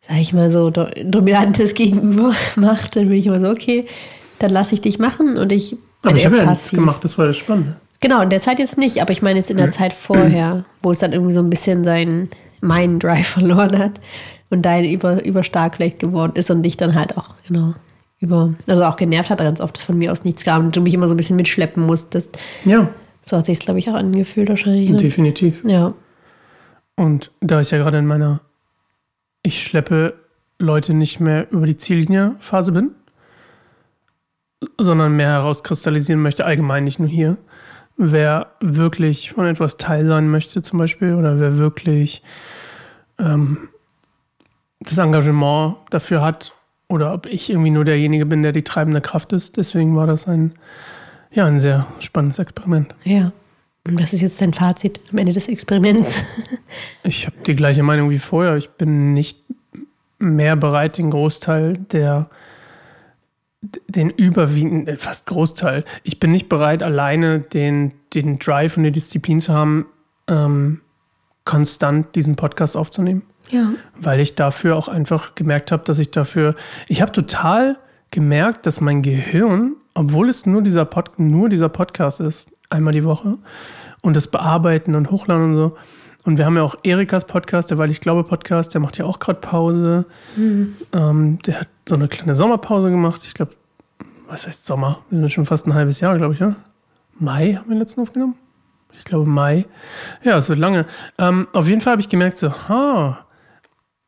sag 0.00 0.18
ich 0.18 0.32
mal 0.32 0.50
so, 0.50 0.70
dominantes 0.70 1.74
Gegenüber 1.74 2.34
macht. 2.56 2.96
Dann 2.96 3.08
bin 3.08 3.18
ich 3.18 3.26
immer 3.26 3.40
so, 3.40 3.50
okay, 3.50 3.86
dann 4.38 4.50
lasse 4.50 4.74
ich 4.74 4.80
dich 4.80 4.98
machen 4.98 5.36
und 5.36 5.52
ich 5.52 5.76
aber 6.02 6.16
ich 6.16 6.26
habe 6.26 6.38
ja 6.38 6.46
nichts 6.46 6.70
gemacht, 6.70 7.02
das 7.04 7.16
war 7.16 7.26
das 7.26 7.36
Spannende. 7.36 7.76
Genau, 8.00 8.20
in 8.22 8.30
der 8.30 8.40
Zeit 8.40 8.58
jetzt 8.58 8.76
nicht, 8.76 9.00
aber 9.00 9.12
ich 9.12 9.22
meine 9.22 9.38
jetzt 9.38 9.50
in 9.50 9.56
der 9.56 9.68
mhm. 9.68 9.72
Zeit 9.72 9.92
vorher, 9.92 10.64
wo 10.82 10.90
es 10.90 10.98
dann 10.98 11.12
irgendwie 11.12 11.32
so 11.32 11.40
ein 11.40 11.50
bisschen 11.50 11.84
seinen 11.84 12.28
meinen 12.60 12.98
Drive 12.98 13.26
verloren 13.28 13.78
hat 13.78 14.00
und 14.50 14.62
dein 14.62 14.84
über, 14.84 15.24
überstark 15.24 15.76
vielleicht 15.76 16.00
geworden 16.00 16.32
ist 16.34 16.50
und 16.50 16.62
dich 16.62 16.76
dann 16.76 16.94
halt 16.94 17.16
auch, 17.16 17.36
genau, 17.46 17.74
über, 18.18 18.54
also 18.68 18.82
auch 18.84 18.96
genervt 18.96 19.30
hat, 19.30 19.38
ganz 19.38 19.60
oft 19.60 19.78
von 19.78 19.98
mir 19.98 20.10
aus 20.12 20.24
nichts 20.24 20.44
kam 20.44 20.66
und 20.66 20.76
du 20.76 20.80
mich 20.80 20.94
immer 20.94 21.06
so 21.06 21.14
ein 21.14 21.16
bisschen 21.16 21.36
mitschleppen 21.36 21.84
musstest. 21.84 22.38
Ja. 22.64 22.88
So 23.24 23.36
hat 23.36 23.46
sich 23.46 23.58
es, 23.58 23.64
glaube 23.64 23.78
ich, 23.78 23.88
auch 23.88 23.94
angefühlt 23.94 24.48
wahrscheinlich. 24.48 24.90
Ne? 24.90 24.96
Definitiv. 24.96 25.62
Ja. 25.64 25.94
Und 26.96 27.30
da 27.40 27.60
ich 27.60 27.70
ja 27.70 27.78
gerade 27.78 27.98
in 27.98 28.06
meiner 28.06 28.40
Ich 29.42 29.62
schleppe 29.62 30.14
Leute 30.58 30.94
nicht 30.94 31.20
mehr 31.20 31.50
über 31.50 31.66
die 31.66 31.76
Ziellinie 31.76 32.36
Phase 32.38 32.72
bin, 32.72 32.92
sondern 34.78 35.16
mehr 35.16 35.30
herauskristallisieren 35.30 36.22
möchte, 36.22 36.44
allgemein 36.44 36.84
nicht 36.84 36.98
nur 36.98 37.08
hier. 37.08 37.36
Wer 37.96 38.52
wirklich 38.60 39.32
von 39.32 39.46
etwas 39.46 39.76
Teil 39.76 40.06
sein 40.06 40.28
möchte, 40.28 40.62
zum 40.62 40.78
Beispiel, 40.78 41.14
oder 41.14 41.38
wer 41.38 41.58
wirklich 41.58 42.22
ähm, 43.18 43.68
das 44.80 44.98
Engagement 44.98 45.76
dafür 45.90 46.22
hat, 46.22 46.54
oder 46.88 47.14
ob 47.14 47.26
ich 47.26 47.50
irgendwie 47.50 47.70
nur 47.70 47.84
derjenige 47.84 48.26
bin, 48.26 48.42
der 48.42 48.52
die 48.52 48.64
treibende 48.64 49.00
Kraft 49.00 49.32
ist. 49.32 49.56
Deswegen 49.56 49.96
war 49.96 50.06
das 50.06 50.28
ein, 50.28 50.52
ja, 51.32 51.46
ein 51.46 51.58
sehr 51.58 51.86
spannendes 52.00 52.38
Experiment. 52.38 52.94
Ja. 53.04 53.32
Und 53.84 54.00
was 54.00 54.12
ist 54.12 54.20
jetzt 54.20 54.40
dein 54.40 54.54
Fazit 54.54 55.00
am 55.10 55.18
Ende 55.18 55.32
des 55.32 55.48
Experiments? 55.48 56.22
Ich 57.04 57.26
habe 57.26 57.36
die 57.46 57.56
gleiche 57.56 57.82
Meinung 57.82 58.10
wie 58.10 58.18
vorher. 58.18 58.56
Ich 58.56 58.70
bin 58.70 59.12
nicht 59.12 59.44
mehr 60.18 60.56
bereit, 60.56 60.98
den 60.98 61.10
Großteil 61.10 61.76
der 61.76 62.30
den 63.88 64.10
überwiegenden, 64.10 64.88
äh, 64.88 64.96
fast 64.96 65.26
Großteil. 65.26 65.84
Ich 66.02 66.18
bin 66.18 66.30
nicht 66.30 66.48
bereit, 66.48 66.82
alleine 66.82 67.40
den, 67.40 67.94
den 68.14 68.38
Drive 68.38 68.76
und 68.76 68.82
die 68.84 68.92
Disziplin 68.92 69.40
zu 69.40 69.52
haben, 69.52 69.86
ähm, 70.28 70.80
konstant 71.44 72.14
diesen 72.14 72.36
Podcast 72.36 72.76
aufzunehmen. 72.76 73.22
Ja. 73.50 73.72
Weil 73.96 74.20
ich 74.20 74.34
dafür 74.34 74.76
auch 74.76 74.88
einfach 74.88 75.34
gemerkt 75.34 75.72
habe, 75.72 75.84
dass 75.84 75.98
ich 75.98 76.10
dafür, 76.10 76.54
ich 76.88 77.02
habe 77.02 77.12
total 77.12 77.78
gemerkt, 78.10 78.66
dass 78.66 78.80
mein 78.80 79.02
Gehirn, 79.02 79.76
obwohl 79.94 80.28
es 80.28 80.46
nur 80.46 80.62
dieser, 80.62 80.84
Pod, 80.84 81.18
nur 81.18 81.48
dieser 81.48 81.68
Podcast 81.68 82.20
ist, 82.20 82.50
einmal 82.70 82.92
die 82.92 83.04
Woche, 83.04 83.38
und 84.00 84.16
das 84.16 84.26
Bearbeiten 84.26 84.94
und 84.94 85.10
Hochladen 85.10 85.44
und 85.44 85.54
so, 85.54 85.76
und 86.24 86.38
wir 86.38 86.46
haben 86.46 86.56
ja 86.56 86.62
auch 86.62 86.76
Erikas 86.84 87.24
Podcast, 87.24 87.70
der 87.70 87.78
Weil 87.78 87.90
ich 87.90 88.00
glaube 88.00 88.22
Podcast, 88.22 88.74
der 88.74 88.80
macht 88.80 88.96
ja 88.96 89.04
auch 89.04 89.18
gerade 89.18 89.40
Pause. 89.40 90.06
Mhm. 90.36 90.76
Ähm, 90.92 91.38
der 91.44 91.60
hat 91.60 91.68
so 91.88 91.96
eine 91.96 92.06
kleine 92.06 92.34
Sommerpause 92.34 92.90
gemacht. 92.90 93.22
Ich 93.24 93.34
glaube, 93.34 93.54
was 94.28 94.46
heißt 94.46 94.64
Sommer? 94.64 95.00
Wir 95.10 95.18
sind 95.18 95.32
schon 95.32 95.46
fast 95.46 95.66
ein 95.66 95.74
halbes 95.74 96.00
Jahr, 96.00 96.16
glaube 96.16 96.34
ich, 96.34 96.40
oder? 96.40 96.56
Mai 97.18 97.54
haben 97.54 97.68
wir 97.68 97.74
den 97.74 97.80
letzten 97.80 98.00
aufgenommen? 98.00 98.36
Ich 98.92 99.04
glaube 99.04 99.28
Mai. 99.28 99.66
Ja, 100.22 100.36
es 100.38 100.48
wird 100.48 100.58
lange. 100.58 100.86
Ähm, 101.18 101.48
auf 101.52 101.66
jeden 101.66 101.80
Fall 101.80 101.92
habe 101.92 102.02
ich 102.02 102.08
gemerkt, 102.08 102.36
so, 102.36 102.50
ha, 102.68 103.26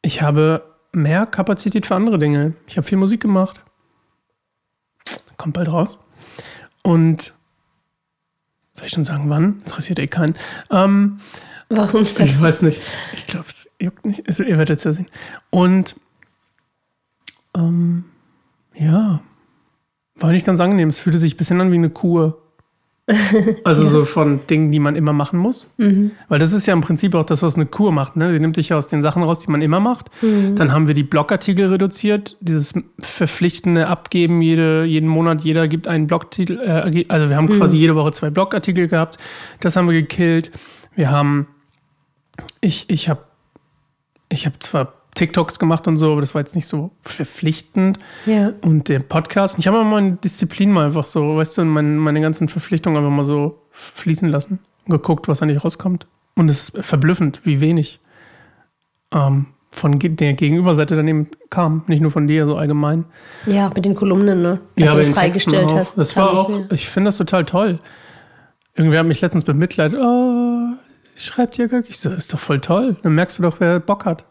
ich 0.03 0.23
habe 0.23 0.62
mehr 0.93 1.26
Kapazität 1.26 1.87
für 1.87 1.97
andere 1.97 2.19
Dinge. 2.19 2.55
Ich 2.67 2.76
habe 2.76 2.87
viel 2.87 2.99
Musik 2.99 3.21
gemacht. 3.21 3.61
Kommt 5.37 5.55
bald 5.55 5.73
raus. 5.73 5.99
Und 6.83 7.35
soll 8.73 8.87
ich 8.87 8.93
schon 8.93 9.05
sagen, 9.05 9.31
wann? 9.31 9.61
Interessiert 9.64 9.99
eh 9.99 10.07
keinen. 10.07 10.37
Ähm, 10.71 11.19
Warum? 11.69 12.03
Ich 12.03 12.41
weiß 12.41 12.62
nicht. 12.62 12.83
Ich 13.14 13.26
glaube, 13.26 13.47
es 13.49 13.71
juckt 13.81 14.05
nicht. 14.05 14.26
Also, 14.26 14.43
ihr 14.43 14.59
werdet 14.59 14.79
es 14.79 14.85
ja 14.85 14.93
sehen. 14.93 15.07
Und 15.50 15.97
ähm, 17.55 18.05
ja, 18.75 19.21
war 20.17 20.33
nicht 20.33 20.47
ganz 20.47 20.61
angenehm. 20.61 20.88
Es 20.88 20.99
fühlte 20.99 21.19
sich 21.19 21.35
ein 21.35 21.37
bisschen 21.38 21.61
an 21.61 21.73
wie 21.73 21.76
eine 21.76 21.91
Kur. 21.91 22.43
Also 23.64 23.87
so 23.87 24.04
von 24.04 24.46
Dingen, 24.46 24.70
die 24.73 24.78
man 24.78 24.96
immer 24.96 25.12
machen 25.12 25.38
muss. 25.38 25.68
Weil 26.28 26.38
das 26.38 26.52
ist 26.52 26.66
ja 26.66 26.73
im 26.73 26.80
Prinzip 26.80 27.14
auch 27.14 27.25
das, 27.25 27.42
was 27.42 27.56
eine 27.56 27.66
Kur 27.66 27.92
macht. 27.92 28.16
Ne? 28.16 28.32
Die 28.32 28.40
nimmt 28.40 28.56
dich 28.56 28.70
ja 28.70 28.76
aus 28.76 28.88
den 28.88 29.02
Sachen 29.02 29.23
raus, 29.23 29.40
die 29.40 29.50
man 29.50 29.62
immer 29.62 29.80
macht. 29.80 30.11
Dann 30.54 30.73
haben 30.73 30.87
wir 30.87 30.94
die 30.94 31.02
Blogartikel 31.02 31.66
reduziert. 31.66 32.37
Dieses 32.40 32.73
verpflichtende 32.99 33.88
Abgeben 33.88 34.40
jede, 34.40 34.84
jeden 34.84 35.08
Monat. 35.08 35.42
Jeder 35.42 35.68
gibt 35.68 35.87
einen 35.87 36.06
Blogtitel. 36.06 36.58
Äh, 36.61 37.04
also 37.08 37.28
wir 37.28 37.37
haben 37.37 37.49
quasi 37.49 37.76
jede 37.76 37.94
Woche 37.94 38.12
zwei 38.12 38.30
Blogartikel 38.30 38.88
gehabt. 38.88 39.18
Das 39.61 39.76
haben 39.76 39.87
wir 39.87 40.00
gekillt. 40.00 40.50
Wir 40.94 41.11
haben, 41.11 41.46
ich, 42.61 42.88
ich 42.88 43.08
habe, 43.08 43.25
ich 44.30 44.46
habe 44.46 44.58
zwar 44.61 45.03
TikToks 45.14 45.59
gemacht 45.59 45.87
und 45.87 45.97
so, 45.97 46.12
aber 46.12 46.21
das 46.21 46.35
war 46.35 46.40
jetzt 46.40 46.54
nicht 46.54 46.66
so 46.66 46.90
verpflichtend. 47.02 47.99
Ja. 48.26 48.52
Und 48.62 48.88
den 48.88 49.06
Podcast. 49.09 49.59
Ich 49.59 49.66
habe 49.66 49.78
mal 49.78 49.85
meine 49.85 50.12
Disziplin 50.16 50.71
mal 50.73 50.87
einfach 50.87 51.04
so, 51.04 51.37
weißt 51.37 51.59
du, 51.59 51.64
meine, 51.64 51.88
meine 51.88 52.21
ganzen 52.21 52.49
Verpflichtungen 52.49 52.99
einfach 52.99 53.11
mal 53.11 53.25
so 53.25 53.62
fließen 53.71 54.28
lassen. 54.28 54.59
Und 54.87 54.90
geguckt, 54.90 55.28
was 55.28 55.38
da 55.38 55.47
nicht 55.47 55.64
rauskommt. 55.64 56.06
Und 56.37 56.49
es 56.49 56.68
ist 56.71 56.85
verblüffend, 56.85 57.40
wie 57.44 57.61
wenig 57.61 58.00
ähm, 59.12 59.47
von 59.71 59.99
der 59.99 60.35
Gegenüberseite 60.35 60.94
daneben 60.97 61.28
kam. 61.49 61.85
Nicht 61.87 62.00
nur 62.00 62.11
von 62.11 62.26
dir, 62.26 62.47
so 62.47 62.56
allgemein. 62.56 63.04
Ja, 63.47 63.71
mit 63.75 63.85
den 63.85 63.94
Kolumnen, 63.94 64.42
ne? 64.42 64.50
Als 64.50 64.61
Ja, 64.76 64.87
du 64.90 64.94
bei 64.94 65.00
das 65.00 65.11
freigestellt 65.11 65.73
auch. 65.73 65.78
hast. 65.78 65.97
Das 65.97 66.16
war 66.16 66.30
auch, 66.33 66.49
mehr. 66.49 66.66
ich 66.73 66.88
finde 66.88 67.09
das 67.09 67.16
total 67.16 67.44
toll. 67.44 67.78
Irgendwer 68.75 69.00
hat 69.00 69.06
mich 69.06 69.21
letztens 69.21 69.44
bemitleidet. 69.44 69.99
Oh, 70.00 70.73
schreibt 71.14 71.56
ja 71.59 71.66
gar 71.66 71.78
nicht. 71.78 71.90
Ich 71.90 71.99
so, 72.00 72.11
ist 72.11 72.33
doch 72.35 72.40
voll 72.40 72.61
toll. 72.61 72.97
Dann 73.02 73.14
merkst 73.14 73.38
du 73.38 73.42
doch, 73.42 73.61
wer 73.61 73.78
Bock 73.78 74.04
hat. 74.04 74.25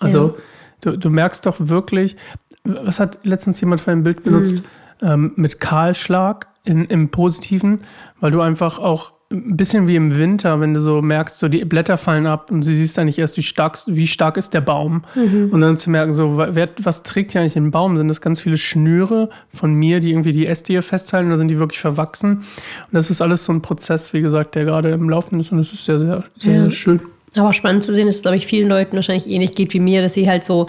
Also, 0.00 0.36
du, 0.80 0.96
du 0.98 1.10
merkst 1.10 1.46
doch 1.46 1.56
wirklich, 1.58 2.16
was 2.64 2.98
hat 3.00 3.18
letztens 3.22 3.60
jemand 3.60 3.80
für 3.80 3.92
ein 3.92 4.02
Bild 4.02 4.22
benutzt? 4.22 4.62
Ähm, 5.02 5.32
mit 5.36 5.60
Kahlschlag 5.60 6.48
in, 6.64 6.84
im 6.86 7.08
Positiven, 7.10 7.80
weil 8.20 8.30
du 8.32 8.40
einfach 8.42 8.78
auch 8.78 9.14
ein 9.32 9.56
bisschen 9.56 9.86
wie 9.86 9.94
im 9.94 10.16
Winter, 10.18 10.60
wenn 10.60 10.74
du 10.74 10.80
so 10.80 11.00
merkst, 11.00 11.38
so 11.38 11.48
die 11.48 11.64
Blätter 11.64 11.96
fallen 11.96 12.26
ab 12.26 12.50
und 12.50 12.66
du 12.66 12.74
siehst 12.74 12.98
eigentlich 12.98 13.18
erst, 13.18 13.36
wie 13.36 13.44
stark, 13.44 13.78
wie 13.86 14.08
stark 14.08 14.36
ist 14.36 14.52
der 14.54 14.60
Baum. 14.60 15.04
Und 15.14 15.60
dann 15.60 15.76
zu 15.76 15.88
merken, 15.88 16.10
so, 16.12 16.36
wer, 16.36 16.68
was 16.82 17.04
trägt 17.04 17.30
hier 17.32 17.40
eigentlich 17.40 17.52
den 17.52 17.70
Baum? 17.70 17.96
Sind 17.96 18.08
das 18.08 18.20
ganz 18.20 18.40
viele 18.40 18.56
Schnüre 18.56 19.30
von 19.54 19.72
mir, 19.72 20.00
die 20.00 20.10
irgendwie 20.10 20.32
die 20.32 20.46
Äste 20.46 20.72
hier 20.72 20.82
festhalten 20.82 21.28
oder 21.28 21.36
sind 21.36 21.46
die 21.48 21.60
wirklich 21.60 21.78
verwachsen? 21.80 22.38
Und 22.38 22.44
das 22.92 23.08
ist 23.08 23.22
alles 23.22 23.44
so 23.44 23.52
ein 23.52 23.62
Prozess, 23.62 24.12
wie 24.12 24.20
gesagt, 24.20 24.56
der 24.56 24.64
gerade 24.64 24.90
im 24.90 25.08
Laufen 25.08 25.38
ist 25.38 25.52
und 25.52 25.60
es 25.60 25.72
ist 25.72 25.84
sehr, 25.84 26.00
sehr, 26.00 26.24
sehr, 26.36 26.54
Ja. 26.54 26.60
sehr 26.62 26.70
schön. 26.72 27.00
Aber 27.36 27.52
spannend 27.52 27.84
zu 27.84 27.94
sehen 27.94 28.08
ist, 28.08 28.22
glaube 28.22 28.36
ich, 28.36 28.46
vielen 28.46 28.68
Leuten 28.68 28.96
wahrscheinlich 28.96 29.28
ähnlich 29.28 29.54
geht 29.54 29.72
wie 29.72 29.80
mir, 29.80 30.02
dass 30.02 30.14
sie 30.14 30.28
halt 30.28 30.44
so 30.44 30.68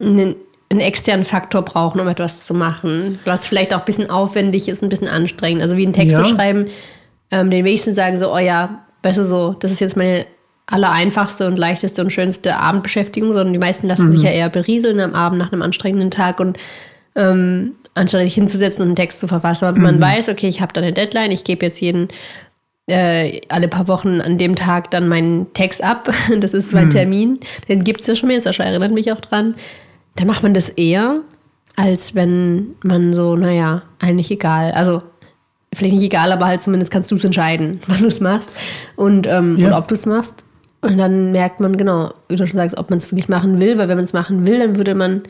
einen, 0.00 0.36
einen 0.70 0.80
externen 0.80 1.24
Faktor 1.24 1.62
brauchen, 1.62 2.00
um 2.00 2.08
etwas 2.08 2.46
zu 2.46 2.54
machen. 2.54 3.18
Was 3.24 3.46
vielleicht 3.48 3.74
auch 3.74 3.80
ein 3.80 3.84
bisschen 3.84 4.08
aufwendig 4.10 4.68
ist 4.68 4.80
und 4.82 4.86
ein 4.86 4.90
bisschen 4.90 5.08
anstrengend. 5.08 5.62
Also 5.62 5.76
wie 5.76 5.84
einen 5.84 5.92
Text 5.92 6.16
Ja. 6.16 6.22
zu 6.22 6.34
schreiben, 6.34 6.66
ähm, 7.30 7.50
den 7.50 7.64
wenigsten 7.64 7.94
sagen 7.94 8.18
so, 8.18 8.32
oh 8.32 8.38
ja, 8.38 8.84
weißt 9.02 9.18
du 9.18 9.26
so, 9.26 9.54
das 9.58 9.70
ist 9.70 9.80
jetzt 9.80 9.96
meine 9.96 10.24
allereinfachste 10.66 11.46
und 11.46 11.58
leichteste 11.58 12.02
und 12.02 12.10
schönste 12.10 12.56
Abendbeschäftigung, 12.56 13.32
sondern 13.32 13.52
die 13.52 13.58
meisten 13.58 13.86
lassen 13.86 14.10
sich 14.10 14.22
ja 14.22 14.30
eher 14.30 14.48
berieseln 14.48 14.98
am 15.00 15.14
Abend 15.14 15.38
nach 15.38 15.52
einem 15.52 15.62
anstrengenden 15.62 16.10
Tag 16.10 16.40
und 16.40 16.58
ähm, 17.14 17.76
anstatt 17.94 18.22
sich 18.22 18.34
hinzusetzen 18.34 18.82
und 18.82 18.88
einen 18.88 18.96
Text 18.96 19.20
zu 19.20 19.28
verfassen. 19.28 19.66
Aber 19.66 19.76
wenn 19.76 19.82
man 19.84 20.02
weiß, 20.02 20.28
okay, 20.28 20.48
ich 20.48 20.60
habe 20.60 20.72
da 20.72 20.80
eine 20.80 20.92
Deadline, 20.92 21.30
ich 21.30 21.44
gebe 21.44 21.64
jetzt 21.64 21.80
jeden 21.80 22.08
äh, 22.88 23.40
alle 23.48 23.68
paar 23.68 23.88
Wochen 23.88 24.20
an 24.20 24.38
dem 24.38 24.54
Tag 24.54 24.90
dann 24.90 25.08
meinen 25.08 25.52
Text 25.54 25.82
ab. 25.82 26.08
Das 26.40 26.54
ist 26.54 26.72
mein 26.72 26.90
Termin. 26.90 27.38
Den 27.68 27.84
gibt 27.84 28.00
es 28.00 28.06
ja 28.06 28.14
schon 28.14 28.28
mehr. 28.28 28.40
Sascha 28.42 28.62
erinnert 28.64 28.92
mich 28.92 29.10
auch 29.12 29.20
dran. 29.20 29.54
Dann 30.16 30.26
macht 30.26 30.42
man 30.42 30.54
das 30.54 30.68
eher, 30.70 31.20
als 31.76 32.14
wenn 32.14 32.74
man 32.82 33.12
so, 33.12 33.36
naja, 33.36 33.82
eigentlich 34.00 34.30
egal. 34.30 34.72
Also, 34.72 35.02
vielleicht 35.74 35.94
nicht 35.94 36.04
egal, 36.04 36.32
aber 36.32 36.46
halt 36.46 36.62
zumindest 36.62 36.90
kannst 36.92 37.10
du 37.10 37.16
es 37.16 37.24
entscheiden, 37.24 37.80
wann 37.86 37.98
du 38.00 38.06
es 38.06 38.20
machst 38.20 38.48
und, 38.96 39.26
ähm, 39.26 39.58
Ja. 39.58 39.66
und 39.68 39.72
ob 39.74 39.88
du 39.88 39.94
es 39.94 40.06
machst. 40.06 40.44
Und 40.82 40.96
dann 40.98 41.32
merkt 41.32 41.58
man, 41.60 41.76
genau, 41.76 42.12
wie 42.28 42.36
du 42.36 42.46
schon 42.46 42.58
sagst, 42.58 42.78
ob 42.78 42.90
man 42.90 42.98
es 42.98 43.10
wirklich 43.10 43.28
machen 43.28 43.60
will, 43.60 43.76
weil 43.78 43.88
wenn 43.88 43.96
man 43.96 44.04
es 44.04 44.12
machen 44.12 44.46
will, 44.46 44.58
dann 44.60 44.76
würde 44.76 44.94
man 44.94 45.22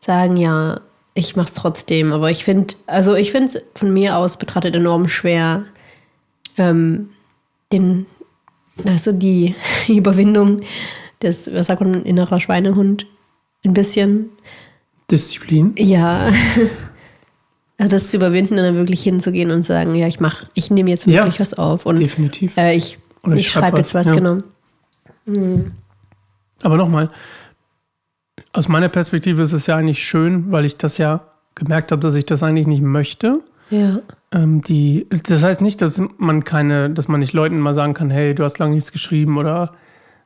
sagen, 0.00 0.36
ja, 0.36 0.80
ich 1.14 1.36
mache 1.36 1.46
es 1.48 1.54
trotzdem. 1.54 2.12
Aber 2.12 2.30
ich 2.30 2.44
finde, 2.44 2.74
also 2.86 3.14
ich 3.14 3.30
finde 3.30 3.48
es 3.54 3.62
von 3.74 3.92
mir 3.92 4.16
aus 4.18 4.36
betrachtet 4.36 4.74
enorm 4.74 5.06
schwer, 5.08 5.64
ähm, 6.58 7.10
den, 7.72 8.06
also 8.84 9.12
die 9.12 9.54
Überwindung 9.88 10.60
des, 11.22 11.52
was 11.52 11.66
sagt 11.66 11.80
man, 11.80 12.02
innerer 12.04 12.40
Schweinehund, 12.40 13.06
ein 13.64 13.72
bisschen, 13.74 14.30
Disziplin. 15.10 15.72
ja, 15.78 16.30
also 17.78 17.96
das 17.96 18.08
zu 18.10 18.16
überwinden 18.16 18.54
und 18.54 18.64
dann 18.64 18.74
wirklich 18.76 19.02
hinzugehen 19.02 19.50
und 19.50 19.64
sagen, 19.64 19.94
ja, 19.94 20.06
ich 20.08 20.20
mache, 20.20 20.46
ich 20.54 20.70
nehme 20.70 20.90
jetzt 20.90 21.06
Ja. 21.06 21.22
wirklich 21.22 21.40
was 21.40 21.54
auf 21.54 21.86
und 21.86 21.98
Definitiv. 22.00 22.56
äh, 22.56 22.74
ich, 22.76 22.98
Oder 23.22 23.34
ich 23.34 23.40
ich 23.40 23.50
schreib 23.50 23.62
schreibe 23.64 23.78
jetzt 23.78 23.94
was, 23.94 24.06
ja. 24.06 24.14
genau. 24.14 24.38
Aber 26.62 26.76
nochmal, 26.76 27.10
aus 28.52 28.68
meiner 28.68 28.88
Perspektive 28.88 29.42
ist 29.42 29.52
es 29.52 29.66
ja 29.66 29.76
eigentlich 29.76 30.02
schön, 30.02 30.50
weil 30.52 30.64
ich 30.64 30.76
das 30.76 30.98
ja 30.98 31.26
gemerkt 31.54 31.92
habe, 31.92 32.00
dass 32.00 32.14
ich 32.14 32.24
das 32.26 32.42
eigentlich 32.42 32.66
nicht 32.66 32.82
möchte. 32.82 33.40
Ja, 33.70 34.00
Ähm, 34.32 34.62
die, 34.62 35.06
das 35.28 35.42
heißt 35.42 35.60
nicht, 35.60 35.80
dass 35.82 36.02
man 36.18 36.44
keine, 36.44 36.90
dass 36.90 37.08
man 37.08 37.20
nicht 37.20 37.32
Leuten 37.32 37.58
mal 37.58 37.74
sagen 37.74 37.94
kann, 37.94 38.10
hey, 38.10 38.34
du 38.34 38.44
hast 38.44 38.58
lange 38.58 38.74
nichts 38.74 38.92
geschrieben 38.92 39.38
oder 39.38 39.72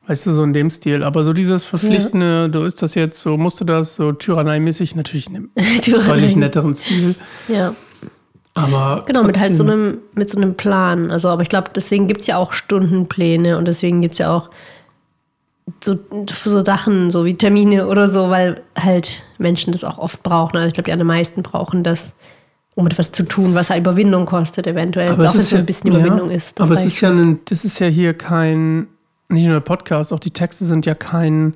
weißt 0.06 0.26
du, 0.26 0.32
so 0.32 0.42
in 0.42 0.52
dem 0.52 0.70
Stil. 0.70 1.02
Aber 1.02 1.22
so 1.22 1.32
dieses 1.32 1.64
Verpflichtende, 1.64 2.48
du 2.48 2.62
ist 2.62 2.82
das 2.82 2.94
jetzt, 2.94 3.20
so 3.20 3.36
musst 3.36 3.60
du 3.60 3.64
das, 3.64 3.94
so 3.94 4.12
tyranneimäßig, 4.12 4.96
natürlich 4.96 5.28
in 5.28 5.36
einem 5.36 5.50
deutlich 6.06 6.34
netteren 6.34 6.74
Stil. 6.74 7.14
Ja, 7.48 7.74
Aber 8.54 9.04
genau, 9.06 9.22
mit 9.22 9.38
halt 9.38 9.54
so 9.54 9.62
einem, 9.62 9.98
mit 10.14 10.30
so 10.30 10.38
einem 10.38 10.54
Plan. 10.56 11.10
Also, 11.10 11.28
aber 11.28 11.42
ich 11.42 11.48
glaube, 11.48 11.70
deswegen 11.74 12.08
gibt 12.08 12.22
es 12.22 12.26
ja 12.26 12.38
auch 12.38 12.52
Stundenpläne 12.52 13.58
und 13.58 13.68
deswegen 13.68 14.00
gibt 14.00 14.12
es 14.12 14.18
ja 14.18 14.34
auch 14.34 14.50
so, 15.84 15.98
so 16.26 16.64
Sachen, 16.64 17.10
so 17.10 17.24
wie 17.24 17.34
Termine 17.34 17.86
oder 17.86 18.08
so, 18.08 18.30
weil 18.30 18.62
halt 18.76 19.22
Menschen 19.38 19.72
das 19.72 19.84
auch 19.84 19.98
oft 19.98 20.22
brauchen. 20.22 20.56
Also 20.56 20.68
ich 20.68 20.74
glaube, 20.74 20.86
die 20.86 20.92
allermeisten 20.92 21.42
brauchen 21.42 21.84
das, 21.84 22.16
um 22.80 22.86
etwas 22.86 23.12
zu 23.12 23.22
tun, 23.22 23.54
was 23.54 23.70
halt 23.70 23.80
Überwindung 23.80 24.26
kostet, 24.26 24.66
eventuell. 24.66 25.12
Aber 25.12 25.28
auch 25.28 25.34
wenn 25.34 25.40
ist 25.40 25.46
es 25.46 25.50
ja, 25.52 25.58
ein 25.58 25.66
bisschen 25.66 25.90
Überwindung 25.90 26.30
ja, 26.30 26.36
ist. 26.36 26.60
aber 26.60 26.72
es 26.72 26.84
ist 26.84 27.00
ja 27.00 27.10
ein, 27.10 27.40
das 27.44 27.64
ist 27.64 27.78
ja 27.78 27.86
hier 27.86 28.14
kein, 28.14 28.88
nicht 29.28 29.44
nur 29.44 29.54
der 29.54 29.60
Podcast, 29.60 30.12
auch 30.12 30.18
die 30.18 30.32
Texte 30.32 30.64
sind 30.64 30.86
ja 30.86 30.94
kein, 30.94 31.54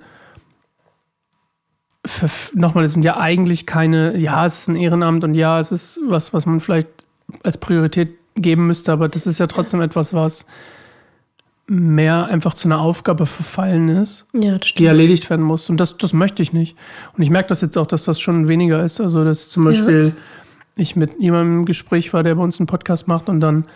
nochmal, 2.52 2.84
es 2.84 2.92
sind 2.92 3.04
ja 3.04 3.16
eigentlich 3.16 3.66
keine, 3.66 4.16
ja, 4.16 4.44
es 4.44 4.60
ist 4.60 4.68
ein 4.68 4.76
Ehrenamt 4.76 5.24
und 5.24 5.34
ja, 5.34 5.58
es 5.58 5.72
ist 5.72 5.98
was, 6.06 6.32
was 6.32 6.46
man 6.46 6.60
vielleicht 6.60 6.88
als 7.42 7.58
Priorität 7.58 8.10
geben 8.36 8.66
müsste, 8.66 8.92
aber 8.92 9.08
das 9.08 9.26
ist 9.26 9.38
ja 9.38 9.46
trotzdem 9.46 9.80
etwas, 9.80 10.12
was 10.12 10.46
mehr 11.66 12.26
einfach 12.26 12.52
zu 12.52 12.68
einer 12.68 12.80
Aufgabe 12.80 13.24
verfallen 13.24 13.88
ist 13.88 14.26
Ja, 14.34 14.58
die 14.58 14.84
erledigt 14.84 15.30
werden 15.30 15.44
muss. 15.44 15.70
Und 15.70 15.78
das, 15.78 15.96
das 15.96 16.12
möchte 16.12 16.42
ich 16.42 16.52
nicht. 16.52 16.76
Und 17.16 17.22
ich 17.22 17.30
merke 17.30 17.48
das 17.48 17.62
jetzt 17.62 17.78
auch, 17.78 17.86
dass 17.86 18.04
das 18.04 18.20
schon 18.20 18.48
weniger 18.48 18.84
ist. 18.84 19.00
Also, 19.00 19.24
dass 19.24 19.48
zum 19.48 19.64
Beispiel 19.64 20.14
ich 20.76 20.96
mit 20.96 21.20
jemandem 21.20 21.60
im 21.60 21.64
Gespräch 21.66 22.12
war, 22.12 22.22
der 22.22 22.34
bei 22.34 22.42
uns 22.42 22.58
einen 22.58 22.66
Podcast 22.66 23.06
macht 23.08 23.28
und 23.28 23.40
dann 23.40 23.66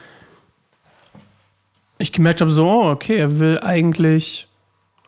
ich 1.99 2.13
gemerkt 2.13 2.41
habe, 2.41 2.51
so, 2.51 2.69
oh, 2.69 2.91
okay, 2.91 3.17
er 3.17 3.39
will 3.39 3.59
eigentlich 3.61 4.49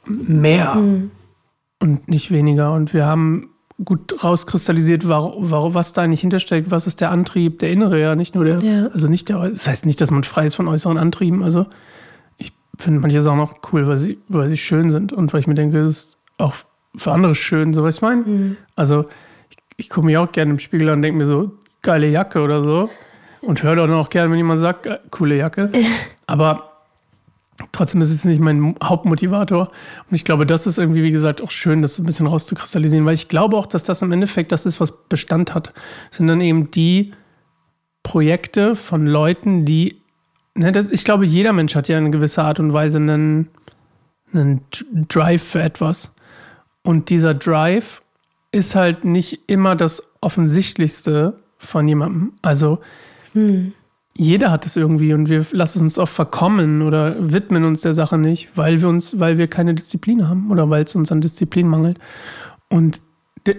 mehr 0.06 0.76
und 1.78 2.09
nicht 2.09 2.30
weniger. 2.30 2.73
Und 2.73 2.92
wir 2.92 3.06
haben 3.06 3.50
gut 3.85 4.23
rauskristallisiert, 4.25 5.09
war, 5.09 5.32
war, 5.38 5.73
was 5.75 5.92
da 5.92 6.02
eigentlich 6.02 6.20
hintersteckt, 6.20 6.70
was 6.70 6.87
ist 6.87 7.00
der 7.00 7.11
Antrieb, 7.11 7.61
der 7.61 7.70
innere, 7.70 7.99
ja, 8.00 8.14
nicht 8.14 8.35
nur 8.35 8.44
der, 8.44 8.59
Ja. 8.59 8.88
also 8.88 9.09
nicht 9.09 9.28
der, 9.28 9.49
das 9.49 9.66
heißt 9.66 9.87
nicht, 9.87 10.00
dass 10.00 10.11
man 10.11 10.23
frei 10.25 10.44
ist 10.47 10.54
von 10.56 10.68
äußeren 10.68 10.99
Antrieben, 10.99 11.42
also 11.42 11.66
ich 12.37 12.52
finde 12.76 13.00
manche 13.00 13.23
Sachen 13.23 13.40
auch 13.40 13.54
cool, 13.73 13.87
weil 13.87 13.97
sie, 13.97 14.18
weil 14.28 14.50
sie 14.50 14.59
schön 14.59 14.90
sind 14.90 15.12
und 15.14 15.32
weil 15.32 15.40
ich 15.40 15.47
mir 15.47 15.54
denke, 15.54 15.78
es 15.78 15.90
ist 15.90 16.18
auch 16.37 16.54
für 16.94 17.12
andere 17.12 17.35
schön, 17.35 17.73
so 17.73 17.82
was 17.82 17.97
ich 17.97 18.02
meine. 18.02 18.56
Also 18.76 19.06
ich, 19.49 19.56
ich 19.76 19.88
gucke 19.88 20.06
mir 20.06 20.20
auch 20.20 20.30
gerne 20.32 20.50
im 20.50 20.59
Spiegel 20.59 20.88
an 20.90 20.97
und 20.97 21.02
denke 21.02 21.16
mir 21.16 21.26
so, 21.26 21.52
geile 21.82 22.08
Jacke 22.08 22.40
oder 22.40 22.62
so 22.62 22.90
und 23.40 23.62
höre 23.62 23.76
dann 23.76 23.92
auch 23.92 24.10
gerne, 24.10 24.30
wenn 24.30 24.38
jemand 24.38 24.60
sagt, 24.60 24.87
äh, 24.87 24.99
coole 25.10 25.37
Jacke. 25.37 25.70
Aber 26.26 26.70
trotzdem 27.72 28.00
ist 28.00 28.10
es 28.10 28.25
nicht 28.25 28.40
mein 28.40 28.76
Hauptmotivator. 28.82 29.68
Und 29.68 30.14
ich 30.14 30.25
glaube, 30.25 30.46
das 30.46 30.66
ist 30.66 30.78
irgendwie, 30.78 31.02
wie 31.02 31.10
gesagt, 31.10 31.42
auch 31.42 31.50
schön, 31.50 31.82
das 31.82 31.94
so 31.94 32.02
ein 32.02 32.06
bisschen 32.06 32.26
rauszukristallisieren, 32.26 33.04
weil 33.06 33.14
ich 33.14 33.28
glaube 33.28 33.56
auch, 33.56 33.66
dass 33.66 33.84
das 33.84 34.02
im 34.02 34.12
Endeffekt 34.12 34.52
das 34.52 34.66
ist, 34.66 34.80
was 34.80 34.92
Bestand 35.08 35.54
hat. 35.54 35.72
Das 36.08 36.18
sind 36.18 36.26
dann 36.26 36.40
eben 36.40 36.70
die 36.70 37.12
Projekte 38.02 38.75
von 38.75 39.06
Leuten, 39.06 39.64
die, 39.64 40.00
ne, 40.54 40.72
das, 40.72 40.90
ich 40.90 41.04
glaube, 41.04 41.26
jeder 41.26 41.52
Mensch 41.52 41.75
hat 41.75 41.88
ja 41.88 41.99
in 41.99 42.12
gewisser 42.12 42.44
Art 42.44 42.60
und 42.60 42.72
Weise 42.72 42.99
einen, 42.99 43.49
einen 44.32 44.62
Drive 45.08 45.42
für 45.42 45.62
etwas. 45.62 46.12
Und 46.82 47.10
dieser 47.10 47.34
Drive 47.34 48.02
ist 48.52 48.75
halt 48.75 49.04
nicht 49.04 49.40
immer 49.49 49.76
das 49.76 50.10
Offensichtlichste 50.20 51.38
von 51.61 51.87
jemandem. 51.87 52.33
Also 52.43 52.81
jeder 54.17 54.50
hat 54.50 54.67
es 54.67 54.76
irgendwie 54.76 55.14
und 55.14 55.29
wir 55.29 55.45
lassen 55.52 55.79
es 55.79 55.83
uns 55.83 55.99
oft 55.99 56.12
verkommen 56.12 56.83
oder 56.83 57.17
widmen 57.21 57.64
uns 57.64 57.83
der 57.83 57.93
Sache 57.93 58.19
nicht, 58.19 58.49
weil 58.57 58.81
wir 58.81 58.88
uns, 58.88 59.21
weil 59.21 59.38
wir 59.38 59.47
keine 59.47 59.75
Disziplin 59.75 60.29
haben 60.29 60.50
oder 60.50 60.69
weil 60.69 60.85
es 60.85 60.97
uns 60.97 61.12
an 61.12 61.21
Disziplin 61.21 61.69
mangelt. 61.69 61.99
Und 62.69 63.00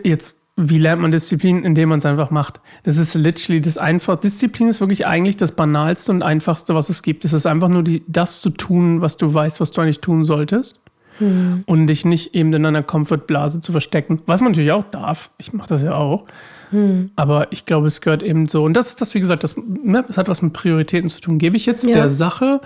jetzt 0.03 0.36
wie 0.58 0.77
lernt 0.77 1.01
man 1.01 1.12
Disziplin? 1.12 1.63
Indem 1.63 1.89
man 1.89 2.00
es 2.00 2.05
einfach 2.05 2.29
macht. 2.29 2.60
Das 2.84 2.98
ist 2.98 3.15
literally 3.15 3.62
das 3.62 3.77
Einfachste. 3.77 4.27
Disziplin 4.27 4.67
ist 4.67 4.81
wirklich 4.81 5.08
eigentlich 5.08 5.38
das 5.38 5.53
Banalste 5.53 6.12
und 6.12 6.24
Einfachste, 6.24 6.75
was 6.75 6.89
es 6.89 7.01
gibt. 7.01 7.25
Es 7.25 7.34
ist 7.34 7.46
einfach 7.46 7.70
nur 7.70 7.84
die, 7.84 8.03
das 8.08 8.41
zu 8.41 8.50
tun, 8.50 9.01
was 9.01 9.17
du 9.17 9.34
weißt, 9.34 9.60
was 9.60 9.72
du 9.72 9.81
eigentlich 9.81 10.01
tun 10.01 10.24
solltest. 10.24 10.79
Mhm. 11.21 11.63
Und 11.65 11.87
dich 11.87 12.03
nicht 12.03 12.35
eben 12.35 12.51
in 12.53 12.65
einer 12.65 12.83
Comfortblase 12.83 13.61
zu 13.61 13.71
verstecken. 13.71 14.21
Was 14.25 14.41
man 14.41 14.51
natürlich 14.51 14.71
auch 14.71 14.83
darf. 14.83 15.29
Ich 15.37 15.53
mache 15.53 15.69
das 15.69 15.83
ja 15.83 15.95
auch. 15.95 16.25
Mhm. 16.71 17.11
Aber 17.15 17.51
ich 17.51 17.65
glaube, 17.65 17.87
es 17.87 18.01
gehört 18.01 18.23
eben 18.23 18.47
so. 18.47 18.63
Und 18.63 18.73
das 18.73 18.89
ist 18.89 19.01
das, 19.01 19.13
wie 19.13 19.19
gesagt, 19.19 19.43
das, 19.43 19.55
ne, 19.57 20.03
das 20.05 20.17
hat 20.17 20.27
was 20.27 20.41
mit 20.41 20.53
Prioritäten 20.53 21.07
zu 21.07 21.21
tun. 21.21 21.37
Gebe 21.37 21.55
ich 21.55 21.65
jetzt 21.65 21.85
ja. 21.85 21.93
der 21.93 22.09
Sache 22.09 22.61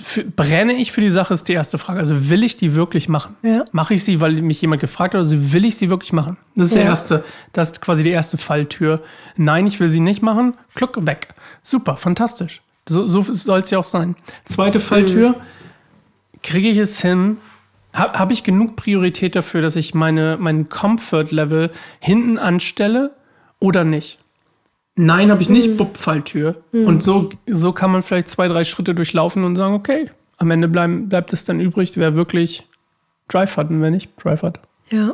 für, 0.00 0.24
brenne 0.24 0.74
ich 0.74 0.92
für 0.92 1.00
die 1.00 1.10
Sache, 1.10 1.34
ist 1.34 1.48
die 1.48 1.52
erste 1.52 1.78
Frage. 1.78 1.98
Also 1.98 2.28
will 2.28 2.42
ich 2.42 2.56
die 2.56 2.74
wirklich 2.74 3.08
machen? 3.08 3.36
Ja. 3.42 3.64
Mache 3.72 3.94
ich 3.94 4.04
sie, 4.04 4.20
weil 4.20 4.42
mich 4.42 4.60
jemand 4.60 4.80
gefragt 4.80 5.14
hat, 5.14 5.20
also 5.20 5.52
will 5.52 5.64
ich 5.64 5.76
sie 5.76 5.90
wirklich 5.90 6.12
machen? 6.12 6.36
Das 6.54 6.68
ist 6.68 6.74
ja. 6.74 6.82
der 6.82 6.90
erste, 6.90 7.24
das 7.52 7.70
ist 7.70 7.80
quasi 7.80 8.02
die 8.02 8.10
erste 8.10 8.36
Falltür. 8.36 9.02
Nein, 9.36 9.66
ich 9.66 9.80
will 9.80 9.88
sie 9.88 10.00
nicht 10.00 10.22
machen. 10.22 10.54
Kluck, 10.74 11.06
weg. 11.06 11.28
Super, 11.62 11.96
fantastisch. 11.96 12.62
So, 12.88 13.06
so 13.06 13.22
soll 13.22 13.60
es 13.60 13.70
ja 13.70 13.78
auch 13.78 13.84
sein. 13.84 14.16
Zweite 14.44 14.80
Falltür. 14.80 15.30
Mhm. 15.30 15.34
Kriege 16.42 16.68
ich 16.68 16.78
es 16.78 17.00
hin? 17.00 17.38
Habe 17.96 18.18
hab 18.18 18.30
ich 18.30 18.44
genug 18.44 18.76
Priorität 18.76 19.34
dafür, 19.34 19.62
dass 19.62 19.74
ich 19.74 19.94
meine, 19.94 20.36
mein 20.38 20.68
Comfort-Level 20.68 21.70
hinten 21.98 22.38
anstelle 22.38 23.16
oder 23.58 23.84
nicht? 23.84 24.18
Nein, 24.96 25.30
habe 25.30 25.42
ich 25.42 25.48
nicht, 25.48 25.70
mhm. 25.70 25.76
Bupp, 25.76 25.96
Falltür. 25.96 26.62
Mhm. 26.72 26.86
Und 26.86 27.02
so, 27.02 27.30
so 27.46 27.72
kann 27.72 27.90
man 27.90 28.02
vielleicht 28.02 28.28
zwei, 28.28 28.48
drei 28.48 28.64
Schritte 28.64 28.94
durchlaufen 28.94 29.44
und 29.44 29.56
sagen, 29.56 29.74
okay, 29.74 30.10
am 30.36 30.50
Ende 30.50 30.68
bleiben, 30.68 31.08
bleibt 31.08 31.32
es 31.32 31.44
dann 31.44 31.58
übrig, 31.60 31.96
wer 31.96 32.16
wirklich 32.16 32.66
Drive 33.28 33.56
hat 33.56 33.70
und 33.70 33.80
wer 33.80 33.90
nicht 33.90 34.12
Drive 34.22 34.42
hat. 34.42 34.60
Ja. 34.90 35.12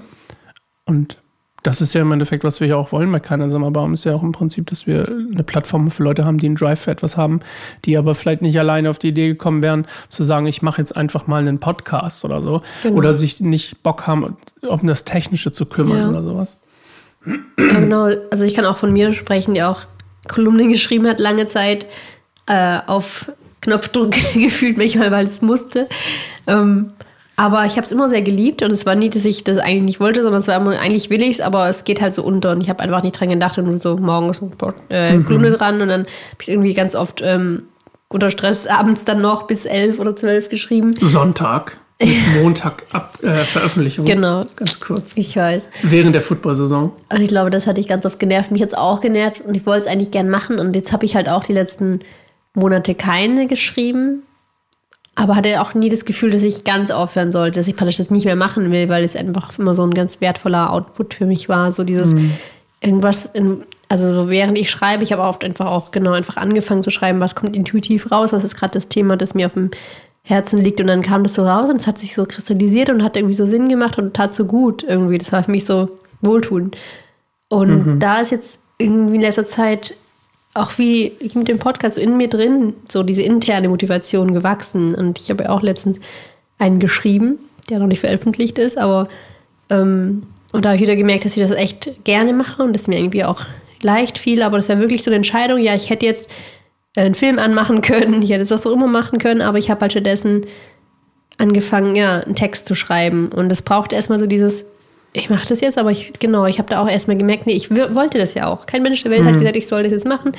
Und 0.85 1.22
das 1.62 1.81
ist 1.81 1.95
ja 1.95 2.02
im 2.02 2.11
Endeffekt, 2.11 2.45
was 2.45 2.61
wir 2.61 2.66
ja 2.66 2.76
auch 2.76 2.92
wollen 2.92 3.11
bei 3.12 3.21
keiner 3.21 3.49
Sommerbaum, 3.49 3.95
ist 3.95 4.04
ja 4.04 4.14
auch 4.14 4.23
im 4.23 4.33
Prinzip, 4.33 4.66
dass 4.66 4.87
wir 4.87 5.07
eine 5.07 5.45
Plattform 5.45 5.90
für 5.90 6.02
Leute 6.02 6.25
haben, 6.25 6.38
die 6.38 6.47
einen 6.47 6.57
Drive 6.57 6.81
für 6.81 6.90
etwas 6.90 7.16
haben, 7.16 7.40
die 7.85 7.97
aber 7.97 8.14
vielleicht 8.14 8.42
nicht 8.42 8.59
alleine 8.59 8.90
auf 8.90 8.99
die 8.99 9.09
Idee 9.09 9.28
gekommen 9.28 9.62
wären, 9.62 9.87
zu 10.09 10.25
sagen, 10.25 10.47
ich 10.47 10.62
mache 10.62 10.81
jetzt 10.81 10.97
einfach 10.97 11.26
mal 11.26 11.38
einen 11.38 11.61
Podcast 11.61 12.25
oder 12.25 12.42
so. 12.42 12.62
Genau. 12.83 12.97
Oder 12.97 13.16
sich 13.16 13.40
nicht 13.40 13.83
Bock 13.83 14.07
haben, 14.07 14.37
um 14.62 14.87
das 14.87 15.04
Technische 15.04 15.52
zu 15.52 15.66
kümmern 15.66 15.99
ja. 15.99 16.09
oder 16.09 16.23
sowas. 16.23 16.57
Ja, 17.25 17.35
genau. 17.57 18.11
Also 18.31 18.45
ich 18.45 18.54
kann 18.54 18.64
auch 18.64 18.76
von 18.76 18.92
mir 18.92 19.12
sprechen, 19.12 19.54
die 19.54 19.62
auch 19.62 19.83
Kolumnen 20.28 20.71
geschrieben 20.71 21.07
hat, 21.07 21.21
lange 21.21 21.47
Zeit 21.47 21.87
äh, 22.49 22.78
auf 22.87 23.31
Knopfdruck 23.61 24.11
gefühlt 24.35 24.76
manchmal, 24.76 25.12
weil 25.12 25.26
es 25.26 25.42
musste. 25.42 25.88
Ähm, 26.47 26.92
aber 27.43 27.67
ich 27.67 27.73
habe 27.73 27.85
es 27.85 27.91
immer 27.91 28.09
sehr 28.09 28.23
geliebt 28.23 28.63
und 28.63 28.71
es 28.71 28.87
war 28.87 28.95
nie, 28.95 29.11
dass 29.11 29.25
ich 29.25 29.43
das 29.43 29.59
eigentlich 29.59 29.83
nicht 29.83 30.01
wollte, 30.01 30.23
sondern 30.23 30.41
es 30.41 30.47
war 30.47 30.61
immer, 30.61 30.79
eigentlich 30.79 31.11
will 31.11 31.21
ich 31.23 31.31
es, 31.31 31.41
aber 31.41 31.69
es 31.69 31.83
geht 31.83 32.01
halt 32.01 32.15
so 32.15 32.23
unter 32.23 32.53
und 32.53 32.63
ich 32.63 32.69
habe 32.69 32.79
einfach 32.79 33.03
nicht 33.03 33.19
dran 33.19 33.31
gedacht 33.31 33.59
und 33.59 33.83
so 33.83 33.97
morgens 33.97 34.41
äh, 34.91 35.17
mhm. 35.17 35.27
Kolumne 35.27 35.51
dran 35.51 35.81
und 35.81 35.89
dann 35.89 36.03
habe 36.03 36.41
ich 36.41 36.49
irgendwie 36.49 36.73
ganz 36.73 36.95
oft 36.95 37.21
ähm, 37.21 37.65
unter 38.07 38.31
Stress 38.31 38.69
abends 38.69 39.05
dann 39.05 39.21
noch 39.21 39.49
bis 39.49 39.65
elf 39.65 39.99
oder 39.99 40.15
zwölf 40.15 40.51
geschrieben. 40.51 40.95
Sonntag. 41.01 41.79
Montag 42.41 42.85
ab 42.93 43.19
äh, 43.23 43.35
Veröffentlichung. 43.45 44.05
Genau. 44.05 44.45
Ganz 44.57 44.79
kurz. 44.79 45.17
Ich 45.17 45.37
weiß. 45.37 45.69
Während 45.83 46.15
der 46.15 46.23
Football-Saison. 46.23 46.93
Und 47.13 47.21
ich 47.21 47.29
glaube, 47.29 47.51
das 47.51 47.67
hatte 47.67 47.81
ich 47.81 47.89
ganz 47.89 48.07
oft 48.07 48.21
genervt. 48.21 48.53
Mich 48.53 48.61
jetzt 48.61 48.77
auch 48.77 49.01
genervt 49.01 49.41
und 49.47 49.57
ich 49.57 49.67
wollte 49.67 49.83
es 49.83 49.87
eigentlich 49.87 50.11
gern 50.11 50.29
machen. 50.29 50.59
Und 50.59 50.75
jetzt 50.77 50.93
habe 50.93 51.05
ich 51.05 51.15
halt 51.17 51.29
auch 51.29 51.45
die 51.45 51.53
letzten 51.53 52.01
Monate 52.55 52.95
keine 52.95 53.47
geschrieben. 53.47 54.25
Aber 55.14 55.37
hatte 55.37 55.61
auch 55.61 55.75
nie 55.75 55.90
das 55.90 56.04
Gefühl, 56.04 56.31
dass 56.31 56.42
ich 56.42 56.64
ganz 56.64 56.90
aufhören 56.90 57.33
sollte, 57.33 57.61
dass 57.61 57.69
ich 57.69 57.76
praktisch 57.76 57.99
das 57.99 58.11
nicht 58.11 58.25
mehr 58.25 58.37
machen 58.37 58.71
will, 58.71 58.88
weil 58.88 59.04
es 59.04 59.14
einfach 59.14 59.59
immer 59.59 59.75
so 59.75 59.83
ein 59.83 59.92
ganz 59.92 60.21
wertvoller 60.21 60.73
Output 60.73 61.14
für 61.14 61.26
mich 61.26 61.49
war. 61.49 61.71
So 61.73 61.85
dieses 61.85 62.14
mhm. 62.14 62.33
irgendwas, 62.81 63.26
in, 63.26 63.62
also 63.88 64.11
so 64.12 64.31
während 64.31 64.57
ich 64.57 64.71
schreibe, 64.71 65.02
ich 65.02 65.12
habe 65.12 65.23
oft 65.23 65.45
einfach 65.45 65.66
auch 65.66 65.90
genau 65.90 66.12
einfach 66.12 66.38
angefangen 66.38 66.83
zu 66.83 66.90
schreiben, 66.90 67.21
was 67.21 67.35
kommt 67.35 67.54
intuitiv 67.54 68.11
raus, 68.11 68.33
was 68.33 68.42
ist 68.42 68.57
gerade 68.57 68.73
das 68.73 68.88
Thema, 68.88 69.19
das 69.19 69.35
mir 69.35 69.47
auf 69.47 69.52
dem 69.52 69.71
Herzen 70.23 70.59
liegt. 70.59 70.81
Und 70.81 70.87
dann 70.87 71.02
kam 71.02 71.25
das 71.25 71.35
so 71.35 71.42
raus 71.42 71.69
und 71.69 71.76
es 71.76 71.87
hat 71.87 71.99
sich 71.99 72.14
so 72.14 72.25
kristallisiert 72.25 72.88
und 72.88 73.02
hat 73.02 73.16
irgendwie 73.16 73.35
so 73.35 73.45
Sinn 73.45 73.69
gemacht 73.69 73.99
und 73.99 74.14
tat 74.14 74.35
so 74.35 74.47
gut 74.47 74.83
irgendwie. 74.83 75.19
Das 75.19 75.31
war 75.33 75.45
für 75.45 75.50
mich 75.50 75.66
so 75.66 75.90
wohltuend. 76.23 76.78
Und 77.49 77.87
mhm. 77.87 77.99
da 77.99 78.21
ist 78.21 78.31
jetzt 78.31 78.61
irgendwie 78.78 79.16
in 79.16 79.21
letzter 79.21 79.45
Zeit 79.45 79.95
auch 80.55 80.79
wie 80.79 81.13
ich 81.19 81.35
mit 81.35 81.49
dem 81.49 81.59
Podcast 81.59 81.97
so 81.97 82.01
in 82.01 82.17
mir 82.17 82.29
drin, 82.29 82.75
so 82.89 83.03
diese 83.03 83.23
interne 83.23 83.69
Motivation 83.69 84.35
gewachsen. 84.35 84.95
Und 84.95 85.19
ich 85.19 85.31
habe 85.31 85.45
ja 85.45 85.51
auch 85.51 85.63
letztens 85.63 85.99
einen 86.59 86.79
geschrieben, 86.79 87.39
der 87.71 87.79
noch 87.79 87.87
nicht 87.87 88.01
veröffentlicht 88.01 88.59
ist, 88.59 88.79
aber 88.79 89.09
ähm, 89.71 90.25
und 90.53 90.65
da 90.65 90.71
habe 90.71 90.77
ich 90.77 90.83
wieder 90.83 90.97
gemerkt, 90.97 91.25
dass 91.25 91.37
ich 91.37 91.43
das 91.43 91.51
echt 91.51 92.05
gerne 92.05 92.35
mache 92.35 92.62
und 92.62 92.75
das 92.75 92.87
mir 92.87 92.99
irgendwie 92.99 93.25
auch 93.25 93.47
leicht 93.81 94.19
fiel, 94.19 94.43
aber 94.43 94.59
das 94.59 94.69
ja 94.69 94.79
wirklich 94.79 95.03
so 95.03 95.11
eine 95.11 95.17
Entscheidung, 95.17 95.59
ja, 95.59 95.75
ich 95.75 95.88
hätte 95.88 96.05
jetzt 96.07 96.31
einen 96.95 97.15
Film 97.15 97.38
anmachen 97.38 97.81
können. 97.81 98.23
Ich 98.23 98.31
hätte 98.31 98.43
es 98.43 98.51
was 98.51 98.67
auch 98.67 98.73
immer 98.73 98.87
machen 98.87 99.19
können, 99.19 99.41
aber 99.41 99.59
ich 99.59 99.71
habe 99.71 99.81
halt 99.81 99.93
stattdessen 99.93 100.43
angefangen, 101.38 101.97
ja, 101.97 102.21
einen 102.21 102.35
Text 102.35 102.69
zu 102.69 102.75
schreiben. 102.75 103.31
Und 103.33 103.51
es 103.51 103.62
braucht 103.62 103.93
erstmal 103.93 104.19
so 104.19 104.27
dieses, 104.27 104.67
ich 105.12 105.31
mache 105.31 105.46
das 105.46 105.61
jetzt, 105.61 105.79
aber 105.79 105.90
ich, 105.90 106.12
genau, 106.18 106.46
ich 106.46 106.59
habe 106.59 106.70
da 106.70 106.83
auch 106.83 106.88
erstmal 106.88 107.16
gemerkt, 107.16 107.46
nee, 107.46 107.53
ich 107.53 107.70
wollte 107.70 108.18
das 108.18 108.35
ja 108.35 108.48
auch. 108.48 108.66
Kein 108.66 108.83
Mensch 108.83 109.03
der 109.03 109.11
Welt 109.11 109.22
mhm. 109.22 109.27
hat 109.27 109.38
gesagt, 109.38 109.57
ich 109.57 109.66
soll 109.66 109.83
das 109.83 109.92
jetzt 109.92 110.07
machen. 110.07 110.33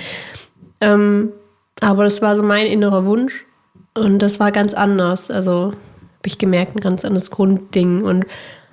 Ähm, 0.82 1.32
aber 1.80 2.04
das 2.04 2.22
war 2.22 2.36
so 2.36 2.44
mein 2.44 2.66
innerer 2.66 3.06
Wunsch. 3.06 3.46
Und 3.94 4.20
das 4.20 4.40
war 4.40 4.52
ganz 4.52 4.74
anders. 4.74 5.30
Also 5.30 5.66
habe 5.66 6.26
ich 6.26 6.38
gemerkt, 6.38 6.76
ein 6.76 6.80
ganz 6.80 7.06
anderes 7.06 7.30
Grundding. 7.30 8.04
Und 8.04 8.26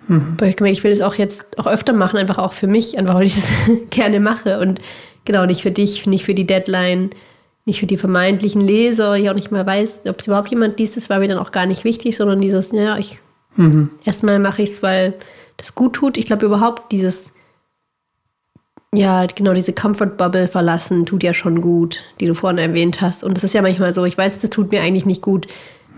mhm. 0.08 0.36
habe 0.38 0.48
ich 0.48 0.56
gemerkt, 0.56 0.78
ich 0.78 0.84
will 0.84 0.90
das 0.90 1.02
auch 1.02 1.16
jetzt 1.16 1.58
auch 1.58 1.66
öfter 1.66 1.92
machen, 1.92 2.18
einfach 2.18 2.38
auch 2.38 2.54
für 2.54 2.66
mich, 2.66 2.96
einfach 2.96 3.14
weil 3.14 3.26
ich 3.26 3.34
das 3.34 3.50
gerne 3.90 4.20
mache. 4.20 4.58
Und 4.60 4.80
genau, 5.24 5.44
nicht 5.44 5.62
für 5.62 5.70
dich, 5.70 6.06
nicht 6.06 6.24
für 6.24 6.34
die 6.34 6.46
Deadline 6.46 7.10
nicht 7.66 7.80
für 7.80 7.86
die 7.86 7.96
vermeintlichen 7.96 8.60
Leser, 8.60 9.14
ich 9.14 9.30
auch 9.30 9.34
nicht 9.34 9.52
mal 9.52 9.66
weiß, 9.66 10.00
ob 10.08 10.20
es 10.20 10.26
überhaupt 10.26 10.50
jemand 10.50 10.78
liest, 10.78 10.96
das 10.96 11.10
war 11.10 11.18
mir 11.18 11.28
dann 11.28 11.38
auch 11.38 11.52
gar 11.52 11.66
nicht 11.66 11.84
wichtig, 11.84 12.16
sondern 12.16 12.40
dieses, 12.40 12.72
ja, 12.72 12.98
ich 12.98 13.20
mhm. 13.56 13.90
erstmal 14.04 14.38
mache 14.38 14.62
ich 14.62 14.70
es, 14.70 14.82
weil 14.82 15.14
das 15.60 15.74
gut 15.74 15.94
tut. 15.94 16.16
Ich 16.16 16.26
glaube 16.26 16.46
überhaupt 16.46 16.92
dieses, 16.92 17.32
ja, 18.94 19.26
genau, 19.26 19.54
diese 19.54 19.72
Comfort 19.72 20.16
Bubble 20.16 20.48
verlassen 20.48 21.06
tut 21.06 21.22
ja 21.22 21.32
schon 21.32 21.60
gut, 21.60 22.00
die 22.18 22.26
du 22.26 22.34
vorhin 22.34 22.58
erwähnt 22.58 23.00
hast. 23.00 23.22
Und 23.22 23.36
das 23.36 23.44
ist 23.44 23.54
ja 23.54 23.62
manchmal 23.62 23.94
so, 23.94 24.04
ich 24.04 24.18
weiß, 24.18 24.40
das 24.40 24.50
tut 24.50 24.72
mir 24.72 24.82
eigentlich 24.82 25.06
nicht 25.06 25.22
gut, 25.22 25.46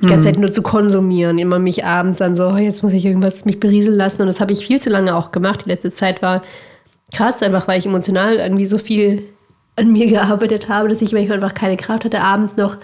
die 0.03 0.09
ganze 0.09 0.29
mhm. 0.29 0.35
Zeit 0.35 0.41
nur 0.41 0.53
zu 0.53 0.63
konsumieren, 0.63 1.39
immer 1.39 1.59
mich 1.59 1.85
abends 1.85 2.19
dann 2.19 2.35
so, 2.35 2.49
oh, 2.49 2.57
jetzt 2.57 2.83
muss 2.83 2.93
ich 2.93 3.05
irgendwas 3.05 3.45
mich 3.45 3.61
berieseln 3.61 3.97
lassen. 3.97 4.21
Und 4.21 4.27
das 4.27 4.41
habe 4.41 4.53
ich 4.53 4.67
viel 4.67 4.81
zu 4.81 4.91
lange 4.91 5.15
auch 5.17 5.33
gemacht. 5.33 5.63
Die 5.65 5.71
letzte 5.71 5.91
Zeit 5.91 6.23
war 6.23 6.43
krass, 7.15 7.43
einfach 7.43 7.69
weil 7.69 7.79
ich 7.79 7.87
emotional 7.87 8.35
irgendwie 8.35 8.67
so 8.67 8.79
viel 8.79 9.23
an 9.77 9.93
mir 9.93 10.07
gearbeitet 10.09 10.69
habe, 10.69 10.89
dass 10.89 11.03
ich 11.03 11.13
manchmal 11.13 11.37
einfach 11.37 11.55
keine 11.55 11.77
Kraft 11.77 12.05
hatte, 12.05 12.21
abends 12.21 12.57
noch 12.57 12.77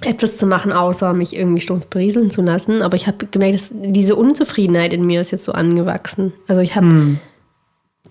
etwas 0.00 0.36
zu 0.36 0.46
machen, 0.46 0.72
außer 0.72 1.14
mich 1.14 1.36
irgendwie 1.36 1.60
stumpf 1.60 1.86
berieseln 1.86 2.30
zu 2.30 2.42
lassen. 2.42 2.82
Aber 2.82 2.96
ich 2.96 3.06
habe 3.06 3.26
gemerkt, 3.26 3.54
dass 3.54 3.70
diese 3.72 4.16
Unzufriedenheit 4.16 4.92
in 4.92 5.06
mir 5.06 5.20
ist 5.20 5.30
jetzt 5.30 5.44
so 5.44 5.52
angewachsen. 5.52 6.32
Also 6.48 6.62
ich 6.62 6.76
habe 6.76 6.86
hm. 6.86 7.18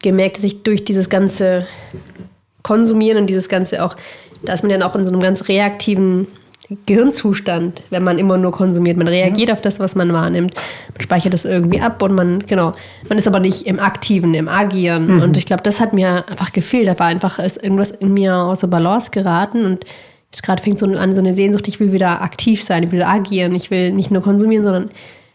gemerkt, 0.01 0.37
dass 0.37 0.43
ich 0.43 0.63
durch 0.63 0.83
dieses 0.83 1.09
ganze 1.09 1.67
Konsumieren 2.63 3.17
und 3.19 3.27
dieses 3.27 3.49
ganze 3.49 3.83
auch, 3.83 3.95
da 4.43 4.53
ist 4.53 4.63
man 4.63 4.71
dann 4.71 4.83
auch 4.83 4.95
in 4.95 5.05
so 5.05 5.11
einem 5.11 5.21
ganz 5.21 5.49
reaktiven 5.49 6.27
Gehirnzustand, 6.85 7.83
wenn 7.89 8.03
man 8.03 8.17
immer 8.17 8.37
nur 8.37 8.51
konsumiert. 8.51 8.97
Man 8.97 9.07
reagiert 9.07 9.49
ja. 9.49 9.53
auf 9.53 9.61
das, 9.61 9.79
was 9.79 9.95
man 9.95 10.13
wahrnimmt. 10.13 10.53
Man 10.93 11.01
speichert 11.01 11.33
das 11.33 11.45
irgendwie 11.45 11.81
ab 11.81 12.01
und 12.01 12.15
man, 12.15 12.39
genau, 12.39 12.71
man 13.09 13.17
ist 13.17 13.27
aber 13.27 13.39
nicht 13.39 13.67
im 13.67 13.79
Aktiven, 13.79 14.33
im 14.33 14.47
Agieren. 14.47 15.15
Mhm. 15.15 15.21
Und 15.21 15.37
ich 15.37 15.45
glaube, 15.45 15.61
das 15.61 15.81
hat 15.81 15.93
mir 15.93 16.23
einfach 16.29 16.53
gefehlt. 16.53 16.87
Da 16.87 16.97
war 16.97 17.07
einfach 17.07 17.39
ist 17.39 17.61
irgendwas 17.61 17.91
in 17.91 18.13
mir 18.13 18.35
außer 18.35 18.67
Balance 18.67 19.11
geraten 19.11 19.65
und 19.65 19.85
jetzt 20.33 20.41
gerade 20.41 20.63
fängt 20.63 20.79
so 20.79 20.87
an, 20.87 21.13
so 21.13 21.21
eine 21.21 21.35
Sehnsucht, 21.35 21.67
ich 21.67 21.79
will 21.79 21.93
wieder 21.93 22.23
aktiv 22.23 22.63
sein, 22.63 22.81
ich 22.81 22.91
will 22.91 23.03
agieren, 23.03 23.53
ich 23.53 23.69
will 23.69 23.91
nicht 23.91 24.09
nur 24.09 24.23
konsumieren, 24.23 24.63
sondern 24.63 24.89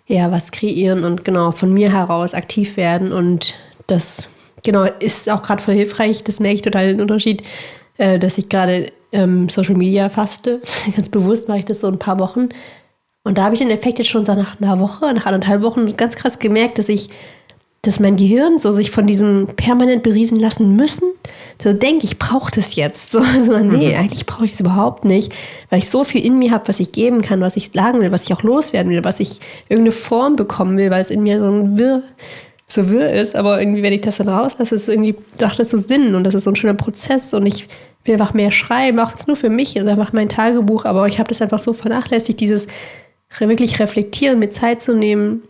ja, 0.08 0.32
was 0.32 0.50
kreieren 0.50 1.04
und 1.04 1.24
genau 1.24 1.52
von 1.52 1.72
mir 1.72 1.92
heraus 1.92 2.34
aktiv 2.34 2.76
werden. 2.76 3.12
Und 3.12 3.54
das, 3.86 4.28
genau, 4.64 4.84
ist 4.98 5.30
auch 5.30 5.42
gerade 5.42 5.62
voll 5.62 5.74
hilfreich. 5.74 6.24
Das 6.24 6.40
merke 6.40 6.56
ich 6.56 6.62
total 6.62 6.88
den 6.88 7.00
Unterschied, 7.00 7.44
äh, 7.98 8.18
dass 8.18 8.38
ich 8.38 8.48
gerade 8.48 8.90
ähm, 9.12 9.48
Social 9.48 9.76
Media 9.76 10.08
faste. 10.08 10.62
ganz 10.96 11.08
bewusst 11.10 11.46
mache 11.46 11.60
ich 11.60 11.64
das 11.64 11.80
so 11.80 11.86
ein 11.86 12.00
paar 12.00 12.18
Wochen. 12.18 12.48
Und 13.22 13.38
da 13.38 13.44
habe 13.44 13.54
ich 13.54 13.60
den 13.60 13.70
Effekt 13.70 13.98
jetzt 13.98 14.08
schon 14.08 14.24
so 14.24 14.34
nach 14.34 14.60
einer 14.60 14.80
Woche, 14.80 15.12
nach 15.14 15.26
anderthalb 15.26 15.62
Wochen 15.62 15.94
ganz 15.96 16.16
krass 16.16 16.40
gemerkt, 16.40 16.78
dass 16.78 16.88
ich, 16.88 17.08
dass 17.82 18.00
mein 18.00 18.16
Gehirn 18.16 18.58
so 18.58 18.72
sich 18.72 18.90
von 18.90 19.06
diesem 19.06 19.46
permanent 19.54 20.02
beriesen 20.02 20.40
lassen 20.40 20.74
müssen, 20.74 21.04
so 21.60 21.72
denke 21.72 22.04
ich, 22.04 22.18
brauche 22.18 22.50
das 22.52 22.76
jetzt. 22.76 23.12
So, 23.18 23.22
sondern 23.22 23.68
nee, 23.68 23.92
mhm. 23.92 24.00
eigentlich 24.00 24.26
brauche 24.26 24.44
ich 24.44 24.52
das 24.52 24.60
überhaupt 24.60 25.04
nicht, 25.04 25.32
weil 25.70 25.78
ich 25.78 25.88
so 25.88 26.04
viel 26.04 26.24
in 26.24 26.38
mir 26.38 26.50
habe, 26.50 26.68
was 26.68 26.78
ich 26.78 26.92
geben 26.92 27.22
kann, 27.22 27.40
was 27.40 27.56
ich 27.56 27.70
sagen 27.72 28.00
will, 28.00 28.12
was 28.12 28.24
ich 28.24 28.32
auch 28.34 28.42
loswerden 28.42 28.92
will, 28.92 29.02
was 29.02 29.18
ich 29.18 29.40
irgendeine 29.68 29.92
Form 29.92 30.36
bekommen 30.36 30.76
will, 30.76 30.90
weil 30.90 31.02
es 31.02 31.10
in 31.10 31.22
mir 31.22 31.40
so 31.40 31.50
ein 31.50 31.78
Wirr, 31.78 32.02
so 32.68 32.90
wirr 32.90 33.12
ist. 33.12 33.34
Aber 33.34 33.60
irgendwie, 33.60 33.82
wenn 33.82 33.92
ich 33.92 34.02
das 34.02 34.18
dann 34.18 34.28
rauslasse, 34.28 34.74
ist 34.74 34.82
es 34.82 34.88
irgendwie, 34.88 35.16
dachte 35.38 35.62
das 35.62 35.70
so 35.70 35.78
Sinn 35.78 36.14
und 36.14 36.24
das 36.24 36.34
ist 36.34 36.44
so 36.44 36.50
ein 36.50 36.56
schöner 36.56 36.74
Prozess 36.74 37.32
und 37.32 37.46
ich 37.46 37.66
will 38.04 38.14
einfach 38.14 38.34
mehr 38.34 38.50
schreiben, 38.50 38.98
auch 39.00 39.10
jetzt 39.10 39.26
nur 39.26 39.36
für 39.36 39.50
mich, 39.50 39.78
also 39.78 39.90
einfach 39.90 40.12
mein 40.12 40.28
Tagebuch, 40.28 40.84
aber 40.84 41.06
ich 41.06 41.18
habe 41.18 41.28
das 41.28 41.40
einfach 41.42 41.58
so 41.58 41.72
vernachlässigt, 41.72 42.40
dieses 42.40 42.66
wirklich 43.38 43.78
reflektieren, 43.80 44.38
mit 44.38 44.52
Zeit 44.52 44.82
zu 44.82 44.94
nehmen 44.94 45.42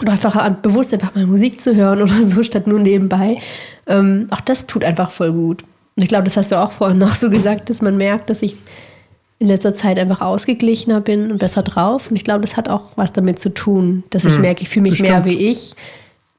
oder 0.00 0.12
einfach 0.12 0.50
bewusst 0.62 0.92
einfach 0.92 1.14
mal 1.14 1.26
Musik 1.26 1.60
zu 1.60 1.74
hören 1.74 2.02
oder 2.02 2.24
so, 2.24 2.42
statt 2.42 2.66
nur 2.66 2.80
nebenbei. 2.80 3.38
Ähm, 3.86 4.26
auch 4.30 4.40
das 4.40 4.66
tut 4.66 4.84
einfach 4.84 5.10
voll 5.10 5.32
gut. 5.32 5.62
Und 5.96 6.02
ich 6.02 6.08
glaube, 6.08 6.24
das 6.24 6.36
hast 6.36 6.50
du 6.50 6.60
auch 6.60 6.72
vorhin 6.72 6.98
noch 6.98 7.14
so 7.14 7.30
gesagt, 7.30 7.70
dass 7.70 7.80
man 7.80 7.96
merkt, 7.96 8.30
dass 8.30 8.42
ich 8.42 8.56
in 9.38 9.48
letzter 9.48 9.74
Zeit 9.74 9.98
einfach 9.98 10.20
ausgeglichener 10.20 11.00
bin 11.00 11.30
und 11.30 11.38
besser 11.38 11.62
drauf. 11.62 12.10
Und 12.10 12.16
ich 12.16 12.24
glaube, 12.24 12.40
das 12.40 12.56
hat 12.56 12.68
auch 12.68 12.92
was 12.96 13.12
damit 13.12 13.38
zu 13.38 13.52
tun, 13.52 14.04
dass 14.10 14.24
ich 14.24 14.36
mhm, 14.36 14.42
merke, 14.42 14.62
ich 14.62 14.68
fühle 14.68 14.84
mich 14.84 14.92
bestimmt. 14.92 15.10
mehr 15.10 15.24
wie 15.24 15.50
ich. 15.50 15.74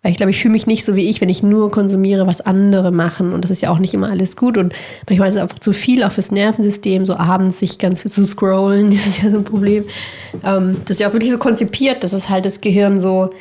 Ich 0.08 0.18
glaube, 0.18 0.30
ich 0.30 0.40
fühle 0.40 0.52
mich 0.52 0.68
nicht 0.68 0.86
so 0.86 0.96
wie 0.96 1.10
ich, 1.10 1.20
wenn 1.22 1.30
ich 1.30 1.42
nur 1.42 1.72
konsumiere, 1.72 2.28
was 2.28 2.42
andere 2.42 2.92
machen. 2.92 3.34
Und 3.34 3.44
das 3.44 3.52
ist 3.52 3.62
ja 3.62 3.70
auch 3.72 3.80
nicht 3.80 3.94
immer 3.94 4.10
alles 4.10 4.36
gut. 4.36 4.58
Und 4.58 4.74
manchmal 5.10 5.30
ist 5.30 5.36
es 5.36 5.42
einfach 5.42 5.60
zu 5.60 5.74
viel, 5.74 6.04
auch 6.04 6.12
fürs 6.12 6.32
Nervensystem, 6.32 7.06
so 7.06 7.16
abends 7.16 7.60
sich 7.60 7.80
ganz 7.80 8.02
viel 8.02 8.12
zu 8.12 8.26
scrollen. 8.26 8.92
Das 8.96 9.08
ist 9.08 9.24
ja 9.24 9.32
so 9.32 9.38
ein 9.38 9.44
Problem. 9.44 9.86
Ähm, 10.44 10.78
das 10.86 10.96
ist 10.96 11.00
ja 11.00 11.10
auch 11.10 11.14
wirklich 11.14 11.32
so 11.32 11.38
konzipiert, 11.38 12.04
dass 12.04 12.14
es 12.14 12.30
halt 12.30 12.46
das 12.46 12.62
Gehirn 12.62 13.02
so 13.02 13.32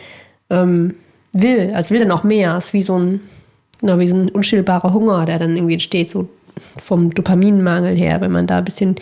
ähm, 0.50 0.94
will. 1.33 1.72
Also 1.74 1.94
will 1.94 2.00
dann 2.00 2.11
auch 2.11 2.24
mehr. 2.24 2.57
Es 2.57 2.66
ist 2.66 2.72
wie 2.72 2.83
so 2.83 2.98
ein, 2.98 3.20
genau, 3.81 3.98
wie 3.98 4.09
so 4.09 4.16
ein 4.16 4.31
unstillbarer 4.31 4.92
Hunger, 4.92 5.27
der 5.27 5.38
dann 5.38 5.57
irgendwie 5.57 5.74
entsteht, 5.74 6.11
so 6.11 6.29
vom 6.77 7.12
Dopaminmangel 7.12 7.96
her, 7.96 8.20
wenn 8.20 8.33
man 8.33 8.46
da 8.46 8.59
ein 8.59 8.64
bisschen 8.64 8.96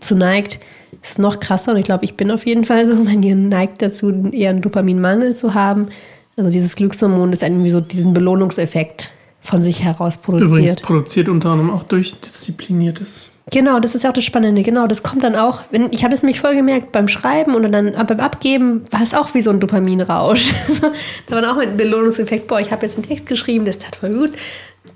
zu 0.00 0.14
neigt, 0.14 0.60
ist 1.02 1.18
noch 1.18 1.40
krasser. 1.40 1.72
Und 1.72 1.78
ich 1.78 1.84
glaube, 1.84 2.04
ich 2.04 2.16
bin 2.16 2.30
auf 2.30 2.46
jeden 2.46 2.64
Fall 2.64 2.86
so, 2.86 2.94
mein 3.04 3.22
Gehirn 3.22 3.48
neigt 3.48 3.82
dazu, 3.82 4.12
eher 4.32 4.50
einen 4.50 4.62
Dopaminmangel 4.62 5.34
zu 5.34 5.54
haben. 5.54 5.88
Also 6.38 6.52
dieses 6.52 6.76
Glückshormon 6.76 7.32
ist 7.32 7.42
irgendwie 7.42 7.68
so 7.68 7.80
diesen 7.80 8.14
Belohnungseffekt 8.14 9.10
von 9.40 9.60
sich 9.60 9.82
heraus 9.82 10.16
produziert. 10.16 10.48
Übrigens 10.48 10.76
produziert 10.76 11.28
unter 11.28 11.50
anderem 11.50 11.72
auch 11.72 11.82
durch 11.82 12.18
diszipliniertes. 12.20 13.26
Genau, 13.50 13.80
das 13.80 13.96
ist 13.96 14.04
ja 14.04 14.10
auch 14.10 14.14
das 14.14 14.24
Spannende. 14.24 14.62
Genau, 14.62 14.86
das 14.86 15.02
kommt 15.02 15.24
dann 15.24 15.34
auch, 15.34 15.62
wenn, 15.70 15.92
ich 15.92 16.04
habe 16.04 16.14
es 16.14 16.22
mich 16.22 16.40
voll 16.40 16.54
gemerkt 16.54 16.92
beim 16.92 17.08
Schreiben 17.08 17.56
und 17.56 17.72
dann 17.72 17.92
beim 18.06 18.20
Abgeben 18.20 18.82
war 18.92 19.02
es 19.02 19.14
auch 19.14 19.34
wie 19.34 19.42
so 19.42 19.50
ein 19.50 19.58
Dopaminrausch. 19.58 20.52
da 21.26 21.34
war 21.34 21.42
dann 21.42 21.50
auch 21.50 21.56
ein 21.56 21.76
Belohnungseffekt, 21.76 22.46
boah, 22.46 22.60
ich 22.60 22.70
habe 22.70 22.86
jetzt 22.86 22.96
einen 22.96 23.06
Text 23.06 23.26
geschrieben, 23.26 23.64
das 23.64 23.78
tat 23.78 23.96
voll 23.96 24.14
gut, 24.14 24.32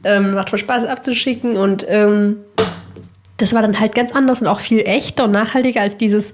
ähm, 0.05 0.33
macht 0.33 0.51
voll 0.51 0.61
Spaß 0.61 0.85
abzuschicken 0.85 1.57
und 1.57 1.85
ähm, 1.89 2.37
das 3.39 3.53
war 3.53 3.63
dann 3.63 3.81
halt 3.81 3.97
ganz 3.97 4.13
anders 4.13 4.43
und 4.43 4.47
auch 4.47 4.61
viel 4.61 4.81
echter 4.81 5.25
und 5.25 5.33
nachhaltiger 5.33 5.81
als 5.81 5.97
dieses 5.97 6.33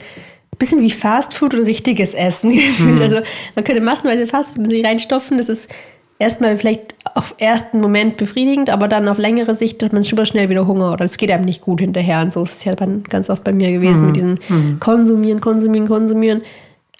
bisschen 0.58 0.80
wie 0.80 0.90
Fastfood 0.90 1.54
und 1.54 1.64
richtiges 1.64 2.14
Essen 2.14 2.52
gefühlt. 2.52 2.96
Mhm. 2.96 3.02
Also 3.02 3.20
man 3.54 3.64
könnte 3.64 3.80
massenweise 3.80 4.26
Fastfood 4.26 4.64
in 4.64 4.70
sich 4.70 4.84
reinstopfen. 4.84 5.38
Das 5.38 5.48
ist 5.48 5.70
erstmal 6.18 6.56
vielleicht 6.56 6.94
auf 7.14 7.34
ersten 7.38 7.80
Moment 7.80 8.16
befriedigend, 8.16 8.70
aber 8.70 8.88
dann 8.88 9.08
auf 9.08 9.18
längere 9.18 9.54
Sicht 9.54 9.82
hat 9.82 9.92
man 9.92 10.02
super 10.02 10.26
schnell 10.26 10.48
wieder 10.48 10.66
Hunger 10.66 10.92
oder 10.92 11.04
es 11.04 11.16
geht 11.16 11.30
einem 11.30 11.44
nicht 11.44 11.62
gut 11.62 11.80
hinterher. 11.80 12.20
Und 12.22 12.32
so 12.32 12.42
ist 12.42 12.58
es 12.58 12.64
ja 12.64 12.74
ganz 12.74 13.30
oft 13.30 13.44
bei 13.44 13.52
mir 13.52 13.72
gewesen 13.72 14.00
mhm. 14.00 14.06
mit 14.06 14.16
diesem 14.16 14.34
mhm. 14.48 14.80
Konsumieren, 14.80 15.40
Konsumieren, 15.40 15.88
Konsumieren, 15.88 16.42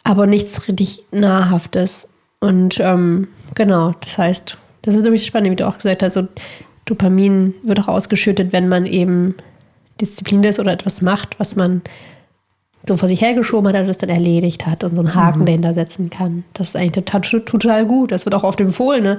aber 0.05 0.27
nichts 0.27 0.69
richtig 0.69 1.05
Nahrhaftes. 1.11 2.09
Und 2.41 2.79
ähm, 2.81 3.29
genau, 3.55 3.95
das 4.01 4.19
heißt, 4.19 4.57
das 4.83 4.95
ist 4.95 5.03
nämlich 5.03 5.27
spannend, 5.27 5.51
wie 5.51 5.57
du 5.57 5.67
auch 5.67 5.77
gesagt 5.77 6.03
hast, 6.03 6.15
so 6.15 6.29
Dopamin 6.85 7.55
wird 7.63 7.81
auch 7.81 7.89
ausgeschüttet, 7.89 8.53
wenn 8.53 8.69
man 8.69 8.87
eben 8.87 9.35
Disziplin 10.01 10.43
ist 10.45 10.61
oder 10.61 10.73
etwas 10.73 11.03
macht, 11.03 11.39
was 11.39 11.57
man 11.57 11.83
so 12.89 12.97
vor 12.97 13.09
sich 13.09 13.21
hergeschoben 13.21 13.69
hat 13.69 13.81
und 13.81 13.87
das 13.87 13.99
dann 13.99 14.11
erledigt 14.11 14.67
hat 14.67 14.83
und 14.85 14.95
so 14.95 15.03
einen 15.03 15.15
Haken 15.15 15.41
mhm. 15.41 15.47
dahinter 15.47 15.75
setzen 15.75 16.11
kann. 16.11 16.45
Das 16.55 16.69
ist 16.69 16.77
eigentlich 16.77 17.05
total, 17.05 17.43
total 17.43 17.87
gut. 17.87 18.11
Das 18.13 18.25
wird 18.25 18.35
auch 18.35 18.45
oft 18.45 18.61
empfohlen, 18.61 19.03
ne? 19.03 19.19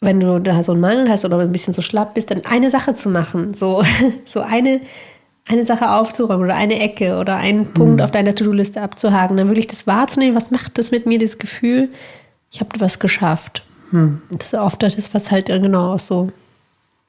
wenn 0.00 0.20
du 0.20 0.40
da 0.40 0.64
so 0.64 0.72
einen 0.72 0.80
Mangel 0.80 1.10
hast 1.10 1.24
oder 1.24 1.38
ein 1.38 1.52
bisschen 1.52 1.74
so 1.74 1.82
schlapp 1.82 2.14
bist, 2.14 2.30
dann 2.30 2.44
eine 2.46 2.70
Sache 2.70 2.94
zu 2.94 3.10
machen. 3.10 3.54
So, 3.54 3.82
so 4.24 4.40
eine, 4.40 4.80
eine 5.46 5.66
Sache 5.66 5.90
aufzuräumen 5.90 6.44
oder 6.44 6.56
eine 6.56 6.80
Ecke 6.80 7.18
oder 7.18 7.36
einen 7.36 7.60
mhm. 7.60 7.74
Punkt 7.74 8.02
auf 8.02 8.10
deiner 8.10 8.34
To-Do-Liste 8.34 8.80
abzuhaken. 8.80 9.36
Dann 9.36 9.48
wirklich 9.48 9.66
das 9.66 9.86
wahrzunehmen, 9.86 10.34
was 10.34 10.50
macht 10.50 10.78
das 10.78 10.90
mit 10.90 11.06
mir, 11.06 11.18
das 11.18 11.38
Gefühl, 11.38 11.88
ich 12.50 12.60
habe 12.60 12.80
was 12.80 12.98
geschafft. 12.98 13.62
Mhm. 13.90 14.22
Das 14.30 14.52
ist 14.52 14.58
oft 14.58 14.82
das, 14.82 15.12
was 15.12 15.30
halt 15.30 15.46
genau 15.46 15.92
aus 15.92 16.06
so, 16.06 16.30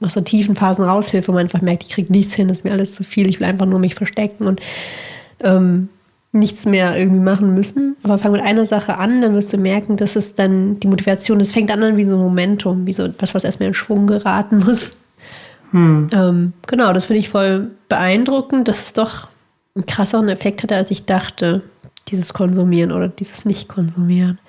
aus 0.01 0.13
so 0.13 0.21
tiefen 0.21 0.55
Phasen 0.55 0.83
raushilft, 0.83 1.29
wo 1.29 1.31
man 1.31 1.45
einfach 1.45 1.61
merkt, 1.61 1.83
ich 1.83 1.89
kriege 1.89 2.11
nichts 2.11 2.33
hin, 2.33 2.49
das 2.49 2.57
ist 2.57 2.63
mir 2.65 2.71
alles 2.71 2.93
zu 2.93 3.03
viel, 3.03 3.29
ich 3.29 3.39
will 3.39 3.47
einfach 3.47 3.67
nur 3.67 3.79
mich 3.79 3.95
verstecken 3.95 4.47
und 4.47 4.59
ähm, 5.43 5.89
nichts 6.31 6.65
mehr 6.65 6.97
irgendwie 6.97 7.21
machen 7.21 7.53
müssen. 7.53 7.97
Aber 8.03 8.17
fang 8.17 8.31
mit 8.31 8.41
einer 8.41 8.65
Sache 8.65 8.97
an, 8.97 9.21
dann 9.21 9.33
wirst 9.33 9.51
du 9.53 9.57
merken, 9.57 9.97
dass 9.97 10.15
es 10.15 10.35
dann 10.35 10.79
die 10.79 10.87
Motivation, 10.87 11.39
das 11.39 11.51
fängt 11.51 11.71
an 11.71 11.97
wie 11.97 12.05
so 12.05 12.15
ein 12.15 12.21
Momentum, 12.21 12.85
wie 12.85 12.93
so 12.93 13.03
etwas, 13.03 13.33
was 13.35 13.43
erstmal 13.43 13.69
in 13.69 13.73
Schwung 13.73 14.07
geraten 14.07 14.59
muss. 14.59 14.91
Hm. 15.71 16.07
Ähm, 16.11 16.53
genau, 16.67 16.93
das 16.93 17.05
finde 17.05 17.19
ich 17.19 17.29
voll 17.29 17.71
beeindruckend, 17.89 18.67
dass 18.67 18.83
es 18.83 18.93
doch 18.93 19.27
einen 19.75 19.85
krasseren 19.85 20.29
Effekt 20.29 20.63
hatte, 20.63 20.75
als 20.75 20.91
ich 20.91 21.05
dachte, 21.05 21.61
dieses 22.09 22.33
Konsumieren 22.33 22.91
oder 22.91 23.07
dieses 23.07 23.45
Nicht-Konsumieren 23.45 24.39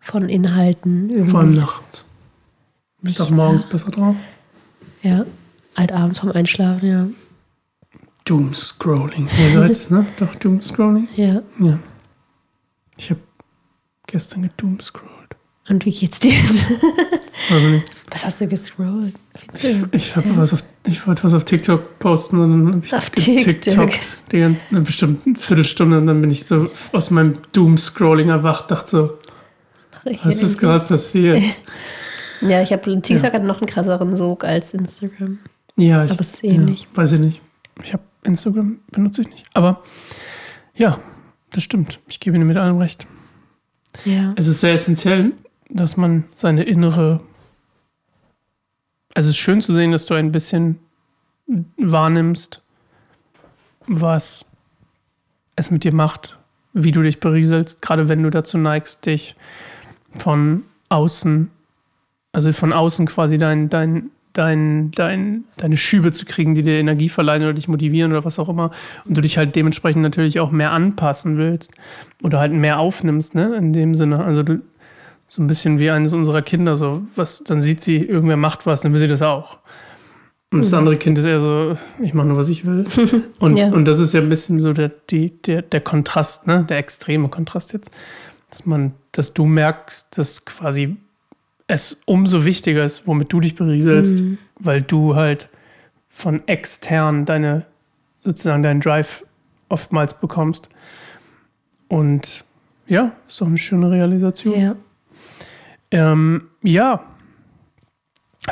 von 0.00 0.28
Inhalten. 0.28 1.10
Irgendwie. 1.10 1.30
Vor 1.30 1.40
allem 1.40 1.54
nachts. 1.54 2.04
Bist 3.02 3.18
du 3.18 3.24
auch 3.24 3.30
morgens 3.30 3.64
besser 3.64 3.90
drauf? 3.90 4.16
Ja, 5.02 5.24
halt 5.76 5.92
abends 5.92 6.18
vom 6.18 6.30
Einschlafen, 6.32 6.88
ja. 6.88 7.06
Doomscrolling. 8.24 9.28
Ja, 9.38 9.54
so 9.54 9.62
heißt 9.62 9.80
es, 9.80 9.90
ne? 9.90 10.06
Doch, 10.18 10.34
Doomscrolling? 10.36 11.08
Ja. 11.16 11.42
Ja. 11.58 11.78
Ich 12.96 13.10
habe 13.10 13.20
gestern 14.06 14.42
gedoomscrollt. 14.42 15.10
Und 15.68 15.84
wie 15.86 15.92
geht's 15.92 16.18
dir 16.18 16.32
jetzt? 16.32 16.66
Also. 17.50 17.82
Was 18.10 18.26
hast 18.26 18.40
du 18.40 18.48
gescrollt? 18.48 19.14
Ich, 19.54 19.64
ich, 19.92 20.16
hab 20.16 20.24
was 20.36 20.52
auf, 20.52 20.64
ich 20.86 21.06
wollte 21.06 21.24
was 21.24 21.32
auf 21.32 21.44
TikTok 21.44 21.98
posten 21.98 22.40
und 22.40 22.50
dann 22.50 22.74
habe 22.74 22.84
ich 22.84 22.94
auf 22.94 23.10
TikTok 23.10 23.90
die 24.32 24.42
eine 24.42 24.80
bestimmte 24.82 25.40
Viertelstunde 25.40 25.98
und 25.98 26.06
dann 26.06 26.20
bin 26.20 26.30
ich 26.30 26.44
so 26.44 26.68
aus 26.92 27.10
meinem 27.10 27.38
Doomscrolling 27.52 28.28
erwacht, 28.28 28.70
dachte 28.70 28.90
so, 28.90 29.18
was 30.24 30.42
ist 30.42 30.58
gerade 30.58 30.86
passiert? 30.86 31.42
ja, 32.40 32.62
ich 32.62 32.72
habe 32.72 33.00
TikTok 33.00 33.28
ja. 33.28 33.32
hat 33.32 33.44
noch 33.44 33.60
einen 33.60 33.68
krasseren 33.68 34.16
Sog 34.16 34.44
als 34.44 34.74
Instagram. 34.74 35.38
Ja, 35.76 36.04
ich, 36.04 36.10
aber 36.10 36.20
es 36.20 36.34
ist 36.34 36.44
ähnlich. 36.44 36.82
Ja, 36.82 36.96
weiß 36.96 37.12
ich 37.12 37.20
nicht. 37.20 37.40
Ich 37.82 37.92
habe 37.92 38.02
Instagram 38.22 38.80
benutze 38.90 39.22
ich 39.22 39.28
nicht. 39.28 39.46
Aber 39.54 39.82
ja, 40.74 40.98
das 41.50 41.62
stimmt. 41.62 42.00
Ich 42.08 42.20
gebe 42.20 42.36
Ihnen 42.36 42.46
mit 42.46 42.56
allem 42.56 42.76
recht. 42.76 43.06
Ja. 44.04 44.32
Es 44.36 44.46
ist 44.46 44.60
sehr 44.60 44.74
essentiell, 44.74 45.32
dass 45.68 45.96
man 45.96 46.24
seine 46.34 46.62
innere. 46.64 47.20
Also 49.14 49.28
es 49.28 49.36
ist 49.36 49.38
schön 49.38 49.60
zu 49.60 49.72
sehen, 49.72 49.92
dass 49.92 50.06
du 50.06 50.14
ein 50.14 50.32
bisschen 50.32 50.78
wahrnimmst, 51.76 52.62
was 53.86 54.46
es 55.56 55.70
mit 55.70 55.84
dir 55.84 55.94
macht, 55.94 56.38
wie 56.72 56.92
du 56.92 57.02
dich 57.02 57.18
berieselst, 57.20 57.82
gerade 57.82 58.08
wenn 58.08 58.22
du 58.22 58.30
dazu 58.30 58.56
neigst, 58.56 59.06
dich 59.06 59.34
von 60.12 60.64
außen, 60.88 61.50
also 62.32 62.52
von 62.52 62.72
außen 62.72 63.06
quasi 63.06 63.38
dein, 63.38 63.68
dein 63.68 64.10
dein, 64.32 64.90
dein, 64.92 65.44
deine 65.56 65.76
Schübe 65.76 66.12
zu 66.12 66.24
kriegen, 66.24 66.54
die 66.54 66.62
dir 66.62 66.78
Energie 66.78 67.08
verleihen 67.08 67.42
oder 67.42 67.54
dich 67.54 67.68
motivieren 67.68 68.12
oder 68.12 68.24
was 68.24 68.38
auch 68.38 68.48
immer. 68.48 68.70
Und 69.04 69.16
du 69.16 69.20
dich 69.20 69.38
halt 69.38 69.56
dementsprechend 69.56 70.02
natürlich 70.02 70.40
auch 70.40 70.50
mehr 70.50 70.72
anpassen 70.72 71.36
willst 71.36 71.72
oder 72.22 72.38
halt 72.38 72.52
mehr 72.52 72.78
aufnimmst, 72.78 73.34
ne? 73.34 73.56
In 73.56 73.72
dem 73.72 73.94
Sinne. 73.94 74.22
Also 74.24 74.42
du, 74.42 74.60
so 75.26 75.42
ein 75.42 75.46
bisschen 75.46 75.78
wie 75.78 75.90
eines 75.90 76.12
unserer 76.12 76.42
Kinder, 76.42 76.76
so 76.76 77.02
was, 77.14 77.44
dann 77.44 77.60
sieht 77.60 77.80
sie, 77.82 77.98
irgendwer 77.98 78.36
macht 78.36 78.66
was, 78.66 78.80
dann 78.80 78.92
will 78.92 79.00
sie 79.00 79.06
das 79.06 79.22
auch. 79.22 79.58
Und 80.52 80.64
das 80.64 80.72
mhm. 80.72 80.78
andere 80.78 80.96
Kind 80.96 81.16
ist 81.18 81.24
eher 81.24 81.38
so, 81.38 81.76
ich 82.00 82.14
mache 82.14 82.26
nur, 82.26 82.36
was 82.36 82.48
ich 82.48 82.66
will. 82.66 82.84
Und, 83.38 83.56
ja. 83.56 83.68
und 83.68 83.84
das 83.84 84.00
ist 84.00 84.12
ja 84.12 84.20
ein 84.20 84.28
bisschen 84.28 84.60
so 84.60 84.72
der, 84.72 84.90
die, 85.10 85.40
der, 85.42 85.62
der 85.62 85.80
Kontrast, 85.80 86.48
ne? 86.48 86.64
Der 86.68 86.78
extreme 86.78 87.28
Kontrast 87.28 87.72
jetzt. 87.72 87.92
Dass 88.48 88.66
man, 88.66 88.94
dass 89.12 89.32
du 89.32 89.44
merkst, 89.44 90.18
dass 90.18 90.44
quasi 90.44 90.96
es 91.70 92.00
umso 92.04 92.44
wichtiger 92.44 92.84
ist, 92.84 93.06
womit 93.06 93.32
du 93.32 93.38
dich 93.38 93.54
berieselst, 93.54 94.22
mhm. 94.22 94.38
weil 94.58 94.82
du 94.82 95.14
halt 95.14 95.48
von 96.08 96.46
extern 96.48 97.24
deine, 97.24 97.64
sozusagen 98.24 98.64
deinen 98.64 98.80
Drive 98.80 99.24
oftmals 99.68 100.14
bekommst. 100.14 100.68
Und 101.86 102.44
ja, 102.88 103.12
ist 103.28 103.40
doch 103.40 103.46
eine 103.46 103.56
schöne 103.56 103.88
Realisation. 103.88 104.60
Ja. 104.60 104.74
Ähm, 105.92 106.48
ja. 106.62 107.04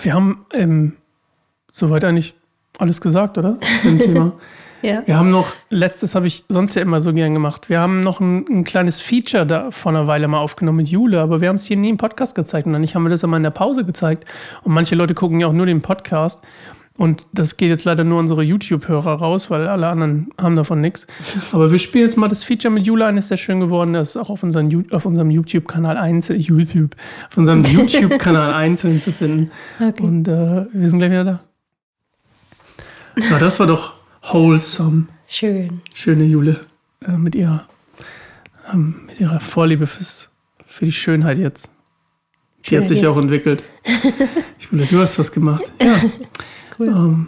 Wir 0.00 0.14
haben 0.14 0.46
ähm, 0.52 0.96
soweit 1.68 2.04
eigentlich 2.04 2.34
alles 2.78 3.00
gesagt, 3.00 3.36
oder? 3.36 3.58
Zum 3.82 3.98
Thema. 3.98 4.32
Ja. 4.82 5.06
Wir 5.06 5.16
haben 5.16 5.30
noch, 5.30 5.54
letztes 5.70 6.14
habe 6.14 6.26
ich 6.26 6.44
sonst 6.48 6.74
ja 6.74 6.82
immer 6.82 7.00
so 7.00 7.12
gern 7.12 7.34
gemacht. 7.34 7.68
Wir 7.68 7.80
haben 7.80 8.00
noch 8.00 8.20
ein, 8.20 8.46
ein, 8.48 8.64
kleines 8.64 9.00
Feature 9.00 9.46
da 9.46 9.70
vor 9.70 9.90
einer 9.90 10.06
Weile 10.06 10.28
mal 10.28 10.38
aufgenommen 10.38 10.78
mit 10.78 10.88
Jule, 10.88 11.20
aber 11.20 11.40
wir 11.40 11.48
haben 11.48 11.56
es 11.56 11.64
hier 11.64 11.76
nie 11.76 11.88
im 11.90 11.98
Podcast 11.98 12.34
gezeigt. 12.34 12.66
Und 12.66 12.74
dann 12.74 12.86
haben 12.86 13.02
wir 13.02 13.10
das 13.10 13.22
immer 13.22 13.36
in 13.36 13.42
der 13.42 13.50
Pause 13.50 13.84
gezeigt. 13.84 14.24
Und 14.62 14.72
manche 14.72 14.94
Leute 14.94 15.14
gucken 15.14 15.40
ja 15.40 15.48
auch 15.48 15.52
nur 15.52 15.66
den 15.66 15.82
Podcast. 15.82 16.42
Und 16.96 17.28
das 17.32 17.56
geht 17.56 17.68
jetzt 17.68 17.84
leider 17.84 18.02
nur 18.02 18.18
unsere 18.18 18.42
YouTube-Hörer 18.42 19.14
raus, 19.14 19.50
weil 19.50 19.68
alle 19.68 19.86
anderen 19.86 20.30
haben 20.40 20.56
davon 20.56 20.80
nichts. 20.80 21.06
Aber 21.52 21.70
wir 21.70 21.78
spielen 21.78 22.04
jetzt 22.04 22.16
mal 22.16 22.28
das 22.28 22.42
Feature 22.42 22.74
mit 22.74 22.86
Jule 22.86 23.06
ein, 23.06 23.16
ist 23.16 23.28
sehr 23.28 23.36
schön 23.36 23.60
geworden. 23.60 23.92
Das 23.92 24.10
ist 24.10 24.16
auch 24.16 24.30
auf, 24.30 24.42
unseren, 24.42 24.86
auf 24.90 25.06
unserem 25.06 25.30
YouTube-Kanal 25.30 25.96
einzeln, 25.96 26.40
YouTube, 26.40 26.96
auf 27.30 27.36
unserem 27.36 27.64
YouTube-Kanal 27.64 28.52
einzeln 28.52 29.00
zu 29.00 29.12
finden. 29.12 29.50
Okay. 29.80 30.02
Und 30.02 30.26
äh, 30.26 30.66
wir 30.72 30.88
sind 30.88 30.98
gleich 30.98 31.10
wieder 31.10 31.24
da. 31.24 31.40
Na, 33.30 33.38
das 33.38 33.58
war 33.60 33.66
doch 33.66 33.97
wholesome. 34.22 35.06
Schön. 35.26 35.80
Schöne 35.94 36.24
Jule 36.24 36.60
äh, 37.06 37.12
mit 37.12 37.34
ihrer, 37.34 37.68
ähm, 38.72 39.02
mit 39.06 39.20
ihrer 39.20 39.40
Vorliebe 39.40 39.86
fürs, 39.86 40.30
für 40.64 40.86
die 40.86 40.92
Schönheit 40.92 41.38
jetzt. 41.38 41.70
Die 42.64 42.70
Schönheit 42.70 42.82
hat 42.82 42.88
sich 42.88 43.02
jetzt. 43.02 43.08
auch 43.08 43.18
entwickelt. 43.18 43.64
Ich 44.60 44.72
will, 44.72 44.84
du 44.84 44.98
hast 45.00 45.18
was 45.18 45.32
gemacht. 45.32 45.72
Ja. 45.80 45.98
Cool. 46.78 46.88
Ähm, 46.88 47.26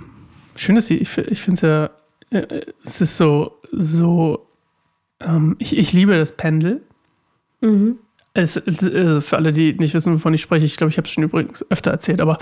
schön, 0.56 0.74
dass 0.74 0.88
sie, 0.88 0.96
ich, 0.96 1.16
ich 1.16 1.40
finde 1.40 1.54
es 1.54 1.60
ja, 1.62 2.38
äh, 2.38 2.60
es 2.84 3.00
ist 3.00 3.16
so, 3.16 3.58
so, 3.72 4.46
ähm, 5.20 5.56
ich, 5.58 5.76
ich 5.78 5.92
liebe 5.92 6.16
das 6.16 6.32
Pendel. 6.36 6.82
Mhm. 7.60 7.98
Es, 8.34 8.58
also 8.58 9.20
für 9.20 9.36
alle, 9.36 9.52
die 9.52 9.72
nicht 9.72 9.94
wissen, 9.94 10.12
wovon 10.12 10.34
ich 10.34 10.42
spreche, 10.42 10.64
ich 10.66 10.76
glaube, 10.76 10.90
ich 10.90 10.98
habe 10.98 11.06
es 11.06 11.12
schon 11.12 11.24
übrigens 11.24 11.64
öfter 11.70 11.90
erzählt, 11.90 12.20
aber 12.20 12.38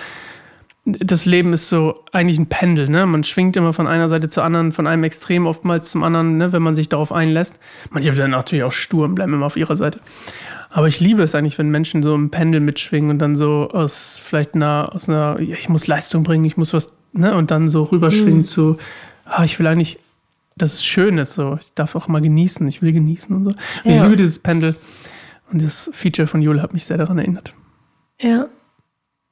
das 1.00 1.26
Leben 1.26 1.52
ist 1.52 1.68
so 1.68 2.04
eigentlich 2.12 2.38
ein 2.38 2.46
Pendel, 2.46 2.88
ne? 2.88 3.06
Man 3.06 3.24
schwingt 3.24 3.56
immer 3.56 3.72
von 3.72 3.86
einer 3.86 4.08
Seite 4.08 4.28
zur 4.28 4.44
anderen, 4.44 4.72
von 4.72 4.86
einem 4.86 5.04
Extrem 5.04 5.46
oftmals 5.46 5.90
zum 5.90 6.02
anderen, 6.02 6.36
ne? 6.36 6.52
wenn 6.52 6.62
man 6.62 6.74
sich 6.74 6.88
darauf 6.88 7.12
einlässt. 7.12 7.58
Manche 7.90 8.14
sind 8.14 8.30
natürlich 8.30 8.64
auch 8.64 8.72
stur 8.72 9.04
und 9.04 9.14
bleiben 9.14 9.32
immer 9.34 9.46
auf 9.46 9.56
ihrer 9.56 9.76
Seite. 9.76 10.00
Aber 10.70 10.86
ich 10.86 11.00
liebe 11.00 11.22
es 11.22 11.34
eigentlich, 11.34 11.58
wenn 11.58 11.70
Menschen 11.70 12.02
so 12.02 12.14
im 12.14 12.30
Pendel 12.30 12.60
mitschwingen 12.60 13.10
und 13.10 13.18
dann 13.18 13.36
so 13.36 13.70
aus 13.70 14.20
vielleicht 14.22 14.54
einer, 14.54 14.90
aus 14.94 15.08
einer, 15.08 15.40
ja, 15.40 15.56
ich 15.56 15.68
muss 15.68 15.86
Leistung 15.86 16.22
bringen, 16.24 16.44
ich 16.44 16.56
muss 16.56 16.72
was, 16.74 16.92
ne? 17.12 17.34
Und 17.34 17.50
dann 17.50 17.68
so 17.68 17.82
rüberschwingen 17.82 18.44
zu, 18.44 18.76
ah, 19.24 19.44
ich 19.44 19.58
will 19.58 19.66
eigentlich, 19.66 19.98
dass 20.56 20.74
es 20.74 20.84
schön 20.84 21.18
ist, 21.18 21.34
so. 21.34 21.56
Ich 21.60 21.72
darf 21.74 21.94
auch 21.96 22.08
mal 22.08 22.20
genießen, 22.20 22.66
ich 22.68 22.82
will 22.82 22.92
genießen 22.92 23.34
und 23.34 23.44
so. 23.44 23.50
Und 23.50 23.56
Ich 23.84 23.96
Ja. 23.96 24.04
liebe 24.04 24.16
dieses 24.16 24.38
Pendel. 24.38 24.74
Und 25.50 25.62
das 25.62 25.88
Feature 25.94 26.26
von 26.28 26.42
Jule 26.42 26.60
hat 26.60 26.72
mich 26.74 26.84
sehr 26.84 26.98
daran 26.98 27.18
erinnert. 27.18 27.54
Ja. 28.20 28.46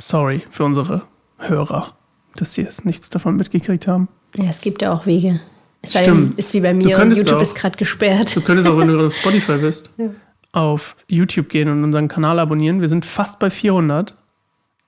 Sorry 0.00 0.42
für 0.50 0.64
unsere 0.64 1.02
Hörer, 1.38 1.96
dass 2.36 2.54
sie 2.54 2.62
jetzt 2.62 2.84
nichts 2.84 3.10
davon 3.10 3.36
mitgekriegt 3.36 3.86
haben. 3.86 4.08
ja, 4.36 4.44
es 4.48 4.60
gibt 4.60 4.82
ja 4.82 4.92
auch 4.92 5.06
Wege. 5.06 5.40
Es 5.82 5.90
Stimmt. 5.90 6.38
ist 6.38 6.52
wie 6.54 6.60
bei 6.60 6.74
mir 6.74 6.98
YouTube 6.98 7.34
auch. 7.36 7.40
ist 7.42 7.54
gerade 7.54 7.76
gesperrt. 7.76 8.34
Du 8.34 8.40
könntest 8.40 8.66
auch, 8.68 8.76
wenn 8.78 8.88
du 8.88 9.06
auf 9.06 9.14
Spotify 9.14 9.58
bist, 9.58 9.90
Ja. 9.98 10.08
auf 10.52 10.96
YouTube 11.06 11.48
gehen 11.48 11.68
und 11.68 11.84
unseren 11.84 12.08
Kanal 12.08 12.38
abonnieren. 12.38 12.80
Wir 12.80 12.88
sind 12.88 13.04
fast 13.06 13.38
bei 13.38 13.50
400. 13.50 14.16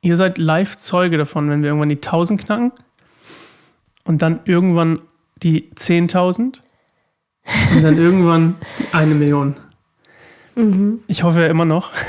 Ihr 0.00 0.16
seid 0.16 0.38
live 0.38 0.76
Zeuge 0.76 1.18
davon, 1.18 1.50
wenn 1.50 1.62
wir 1.62 1.68
irgendwann 1.68 1.88
die 1.90 1.96
1000 1.96 2.40
knacken 2.40 2.72
und 4.04 4.22
dann 4.22 4.40
irgendwann 4.44 4.98
die 5.42 5.70
10.000 5.74 6.60
und 7.74 7.82
dann 7.82 7.96
irgendwann 7.98 8.56
eine 8.92 9.14
Million. 9.14 9.54
Mhm. 10.56 11.00
Ich 11.06 11.22
hoffe 11.22 11.40
ja 11.42 11.46
immer 11.48 11.64
noch. 11.64 11.92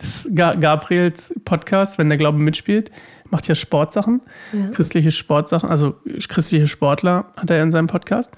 Das 0.00 0.26
ist 0.26 0.34
Ga- 0.36 0.54
Gabriels 0.56 1.32
Podcast, 1.44 1.96
wenn 1.96 2.08
der 2.08 2.18
Glaube 2.18 2.40
mitspielt, 2.40 2.90
macht 3.32 3.48
ja 3.48 3.56
Sportsachen, 3.56 4.20
Ja. 4.52 4.68
christliche 4.68 5.10
Sportsachen, 5.10 5.68
also 5.68 5.96
christliche 6.28 6.68
Sportler 6.68 7.24
hat 7.36 7.50
er 7.50 7.60
in 7.62 7.72
seinem 7.72 7.88
Podcast. 7.88 8.30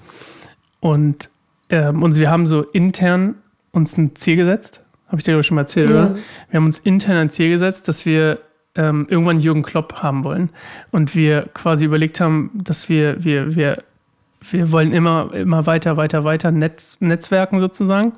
Und, 0.79 1.29
ähm, 1.69 2.01
und 2.01 2.15
wir 2.15 2.31
haben 2.31 2.47
so 2.47 2.63
intern 2.63 3.35
uns 3.71 3.97
ein 3.97 4.15
Ziel 4.15 4.37
gesetzt. 4.37 4.81
Habe 5.07 5.17
ich 5.19 5.23
dir, 5.25 5.31
glaube 5.33 5.41
ich, 5.41 5.47
schon 5.47 5.55
mal 5.55 5.61
erzählt, 5.61 5.89
Ja. 5.91 5.95
oder? 6.07 6.15
Wir 6.49 6.57
haben 6.57 6.65
uns 6.65 6.79
intern 6.79 7.17
ein 7.17 7.29
Ziel 7.29 7.49
gesetzt, 7.51 7.87
dass 7.87 8.05
wir 8.07 8.39
ähm, 8.75 9.05
irgendwann 9.09 9.39
Jürgen 9.39 9.63
Klopp 9.63 10.01
haben 10.01 10.23
wollen. 10.23 10.49
Und 10.91 11.15
wir 11.15 11.43
quasi 11.53 11.85
überlegt 11.85 12.19
haben, 12.19 12.51
dass 12.53 12.89
wir, 12.89 13.23
wir, 13.23 13.55
wir, 13.55 13.83
wir 14.51 14.71
wollen 14.71 14.91
immer, 14.91 15.33
immer 15.33 15.65
weiter, 15.65 15.95
weiter, 15.97 16.23
weiter 16.23 16.51
Netz, 16.51 16.99
Netzwerken 17.01 17.59
sozusagen, 17.59 18.13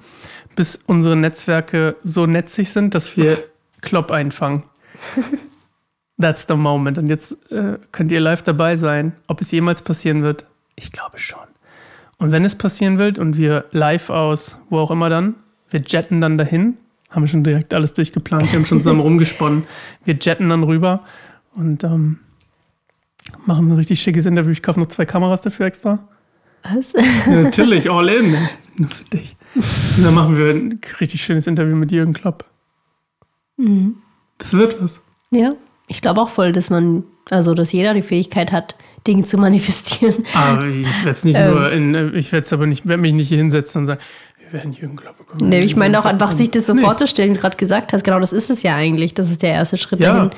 bis 0.55 0.79
unsere 0.87 1.15
Netzwerke 1.15 1.95
so 2.01 2.25
netzig 2.25 2.69
sind, 2.71 2.95
dass 2.95 3.15
wir 3.17 3.37
Klopp 3.81 4.11
einfangen. 4.11 4.63
That's 6.19 6.45
the 6.47 6.55
moment. 6.55 6.97
Und 6.97 7.07
jetzt 7.07 7.37
äh, 7.51 7.77
könnt 7.91 8.11
ihr 8.11 8.19
live 8.19 8.41
dabei 8.41 8.75
sein. 8.75 9.13
Ob 9.27 9.41
es 9.41 9.51
jemals 9.51 9.81
passieren 9.81 10.23
wird, 10.23 10.47
ich 10.75 10.91
glaube 10.91 11.19
schon. 11.19 11.39
Und 12.17 12.31
wenn 12.31 12.43
es 12.43 12.55
passieren 12.55 12.97
wird 12.97 13.19
und 13.19 13.37
wir 13.37 13.65
live 13.71 14.09
aus, 14.09 14.57
wo 14.69 14.79
auch 14.79 14.89
immer 14.89 15.09
dann, 15.09 15.35
wir 15.69 15.81
jetten 15.85 16.19
dann 16.21 16.37
dahin, 16.37 16.77
haben 17.11 17.23
wir 17.23 17.27
schon 17.27 17.43
direkt 17.43 17.73
alles 17.73 17.93
durchgeplant, 17.93 18.51
wir 18.51 18.59
haben 18.59 18.65
schon 18.65 18.79
zusammen 18.79 18.99
rumgesponnen. 19.01 19.65
Wir 20.05 20.15
jetten 20.19 20.49
dann 20.49 20.63
rüber 20.63 21.03
und 21.53 21.83
ähm, 21.83 22.19
machen 23.45 23.67
so 23.67 23.73
ein 23.73 23.77
richtig 23.77 24.01
schickes 24.01 24.25
Interview. 24.25 24.51
Ich 24.51 24.63
kaufe 24.63 24.79
noch 24.79 24.87
zwei 24.87 25.05
Kameras 25.05 25.41
dafür 25.41 25.67
extra. 25.67 26.07
Was? 26.63 26.93
Ja, 26.93 27.43
natürlich, 27.43 27.89
all 27.91 28.09
in. 28.09 28.35
Nur 28.77 28.89
für 28.89 29.03
dich. 29.05 29.37
Und 29.55 30.03
dann 30.03 30.13
machen 30.15 30.37
wir 30.37 30.51
ein 30.51 30.79
richtig 30.99 31.21
schönes 31.21 31.45
Interview 31.47 31.75
mit 31.75 31.91
Jürgen 31.91 32.13
Klopp. 32.13 32.45
Mhm. 33.57 33.97
Das 34.37 34.53
wird 34.53 34.81
was. 34.81 35.01
Ja, 35.31 35.53
ich 35.87 36.01
glaube 36.01 36.21
auch 36.21 36.29
voll, 36.29 36.51
dass 36.51 36.69
man, 36.69 37.03
also 37.29 37.53
dass 37.53 37.71
jeder 37.71 37.93
die 37.93 38.01
Fähigkeit 38.01 38.51
hat, 38.51 38.75
Dinge 39.05 39.23
zu 39.23 39.37
manifestieren. 39.37 40.15
Aber 40.33 40.65
ich 40.67 40.85
werde 40.99 41.09
es 41.09 41.23
nicht 41.23 41.37
Ähm. 41.37 41.51
nur 41.53 41.71
in, 41.71 42.15
ich 42.15 42.31
werde 42.31 42.45
es 42.45 42.51
aber 42.53 42.65
nicht, 42.67 42.85
werde 42.87 43.01
mich 43.01 43.13
nicht 43.13 43.29
hier 43.29 43.37
hinsetzen 43.37 43.81
und 43.81 43.85
sagen, 43.87 44.01
wir 44.43 44.53
werden 44.59 44.73
Jürgen 44.73 44.95
Klopp 44.97 45.17
bekommen. 45.17 45.49
Nee, 45.49 45.61
ich 45.61 45.75
meine 45.75 45.99
auch 45.99 46.05
einfach, 46.05 46.31
sich 46.31 46.51
das 46.51 46.65
so 46.67 46.73
Nee. 46.73 46.81
vorzustellen, 46.81 47.29
wie 47.31 47.35
du 47.35 47.41
gerade 47.41 47.57
gesagt 47.57 47.93
hast. 47.93 48.03
Genau, 48.03 48.19
das 48.19 48.33
ist 48.33 48.49
es 48.49 48.63
ja 48.63 48.75
eigentlich. 48.75 49.13
Das 49.13 49.29
ist 49.31 49.41
der 49.43 49.51
erste 49.53 49.77
Schritt 49.77 50.01
Ja. 50.03 50.13
dahin, 50.15 50.29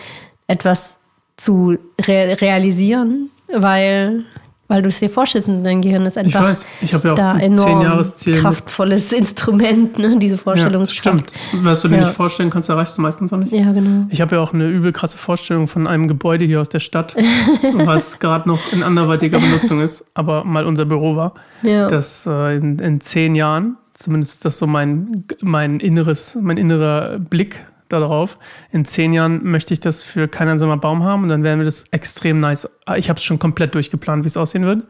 etwas 0.47 0.99
zu 1.38 1.77
re 2.01 2.38
realisieren, 2.41 3.29
weil, 3.51 4.23
weil 4.69 4.82
du 4.82 4.88
es 4.88 4.99
dir 4.99 5.10
vorstellst 5.10 5.49
und 5.49 5.65
dein 5.65 5.82
Gehirn 5.82 6.03
ist 6.05 6.15
Ich 6.15 6.23
einfach 6.23 6.43
weiß, 6.43 6.65
ich 6.79 6.91
ja 6.91 7.13
da 7.15 7.34
ein 7.34 7.51
enorm 7.51 8.01
kraftvolles 8.39 9.12
Instrument, 9.13 9.99
ne? 9.99 10.17
diese 10.17 10.36
Ja, 10.38 10.41
Vorstellungskraft. 10.41 11.32
stimmt. 11.34 11.65
Was 11.65 11.82
du 11.82 11.89
dir 11.89 11.97
Ja. 11.97 12.05
nicht 12.05 12.13
vorstellen 12.15 12.49
kannst, 12.49 12.69
erreichst 12.69 12.97
du 12.97 13.01
meistens 13.01 13.34
auch 13.34 13.38
nicht. 13.38 13.51
Ja, 13.51 13.71
genau. 13.73 14.05
Ich 14.10 14.21
habe 14.21 14.38
ja 14.38 14.41
auch 14.41 14.53
eine 14.53 14.67
übel 14.67 14.93
krasse 14.93 15.17
Vorstellung 15.17 15.67
von 15.67 15.86
einem 15.88 16.08
Gebäude 16.08 16.45
hier 16.45 16.62
aus 16.62 16.69
der 16.69 16.79
Stadt, 16.79 17.15
was 17.73 18.19
gerade 18.19 18.47
noch 18.47 18.71
in 18.71 18.84
anderweitiger 18.84 19.39
Benutzung 19.39 19.82
ist, 19.82 20.05
aber 20.13 20.43
mal 20.45 20.65
unser 20.65 20.86
Büro 20.86 21.15
war. 21.17 21.34
Ja. 21.63 21.88
dass 21.89 22.25
äh, 22.25 22.55
in, 22.55 22.79
in 22.79 23.01
zehn 23.01 23.36
Jahren, 23.36 23.75
zumindest 23.93 24.36
ist 24.36 24.45
das 24.45 24.60
so 24.60 24.67
mein, 24.67 25.25
mein 25.41 25.82
inneres, 25.82 26.38
mein 26.39 26.55
innerer 26.58 27.19
Blick 27.19 27.65
darauf, 27.89 28.38
in 28.71 28.86
zehn 28.86 29.13
Jahren 29.13 29.43
möchte 29.43 29.73
ich 29.73 29.80
das 29.80 30.04
für 30.04 30.28
keinen 30.28 30.49
einsamer 30.49 30.78
Baum 30.78 31.04
haben 31.04 31.23
und 31.23 31.30
dann 31.30 31.43
werden 31.43 31.60
wir 31.60 31.65
das 31.65 31.84
extrem 31.91 32.39
nice. 32.39 32.69
Ah, 32.86 32.95
Ich 32.97 33.10
habe 33.10 33.17
es 33.17 33.23
schon 33.23 33.39
komplett 33.39 33.75
durchgeplant, 33.75 34.23
wie 34.23 34.28
es 34.28 34.38
aussehen 34.38 34.65
wird. 34.65 34.84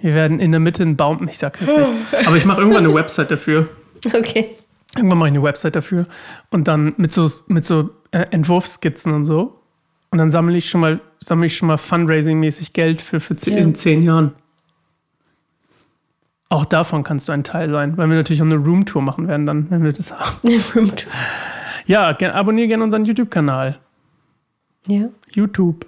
Wir 0.00 0.14
werden 0.14 0.40
in 0.40 0.50
der 0.50 0.60
Mitte 0.60 0.82
einen 0.82 0.96
Baum, 0.96 1.26
ich 1.28 1.38
sag's 1.38 1.60
jetzt 1.60 1.76
nicht, 1.76 1.92
aber 2.26 2.36
ich 2.36 2.44
mache 2.44 2.60
irgendwann 2.60 2.84
eine 2.84 2.94
Website 2.94 3.30
dafür. 3.30 3.68
Okay. 4.06 4.56
Irgendwann 4.96 5.18
mache 5.18 5.28
ich 5.28 5.34
eine 5.34 5.42
Website 5.42 5.76
dafür 5.76 6.06
und 6.50 6.68
dann 6.68 6.94
mit 6.98 7.10
so, 7.12 7.28
mit 7.48 7.64
so 7.64 7.90
äh, 8.10 8.26
Entwurfsskizzen 8.30 9.12
und 9.12 9.24
so. 9.24 9.60
Und 10.10 10.18
dann 10.18 10.30
sammle 10.30 10.56
ich 10.56 10.68
schon 10.70 10.80
mal, 10.80 11.00
sammle 11.24 11.46
ich 11.46 11.56
schon 11.56 11.66
mal 11.68 11.76
Fundraising-mäßig 11.78 12.72
Geld 12.72 13.00
für, 13.00 13.18
für 13.18 13.34
ze- 13.36 13.50
Ja. 13.50 13.56
in 13.58 13.74
zehn 13.74 14.02
Jahren. 14.02 14.32
Auch 16.48 16.64
davon 16.64 17.02
kannst 17.02 17.26
du 17.28 17.32
ein 17.32 17.42
Teil 17.42 17.70
sein, 17.70 17.96
weil 17.96 18.08
wir 18.08 18.14
natürlich 18.16 18.40
auch 18.42 18.46
eine 18.46 18.56
Roomtour 18.56 19.02
machen 19.02 19.26
werden 19.26 19.46
dann, 19.46 19.70
wenn 19.70 19.82
wir 19.82 19.92
das 19.92 20.12
haben. 20.12 20.92
Ja, 21.86 22.16
abonniere 22.32 22.68
gerne 22.68 22.84
unseren 22.84 23.04
YouTube-Kanal. 23.04 23.78
ja. 24.86 25.08
YouTube. 25.34 25.86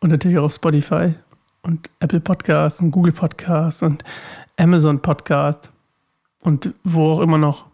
Und 0.00 0.10
natürlich 0.10 0.38
auch 0.38 0.44
auf 0.44 0.52
Spotify 0.54 1.14
und 1.62 1.88
Apple 2.00 2.20
Podcasts 2.20 2.80
und 2.80 2.90
Google 2.90 3.12
Podcasts 3.12 3.82
und 3.82 4.04
Amazon 4.58 5.00
Podcast 5.00 5.70
und 6.40 6.74
wo 6.84 7.10
auch 7.10 7.20
immer 7.20 7.38
noch. 7.38 7.66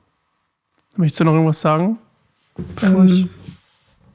Möchtest 0.96 1.20
du 1.20 1.24
noch 1.24 1.32
irgendwas 1.32 1.60
sagen? 1.60 1.98
Bevor, 2.76 3.04
ich, 3.04 3.22
Ähm, 3.22 3.30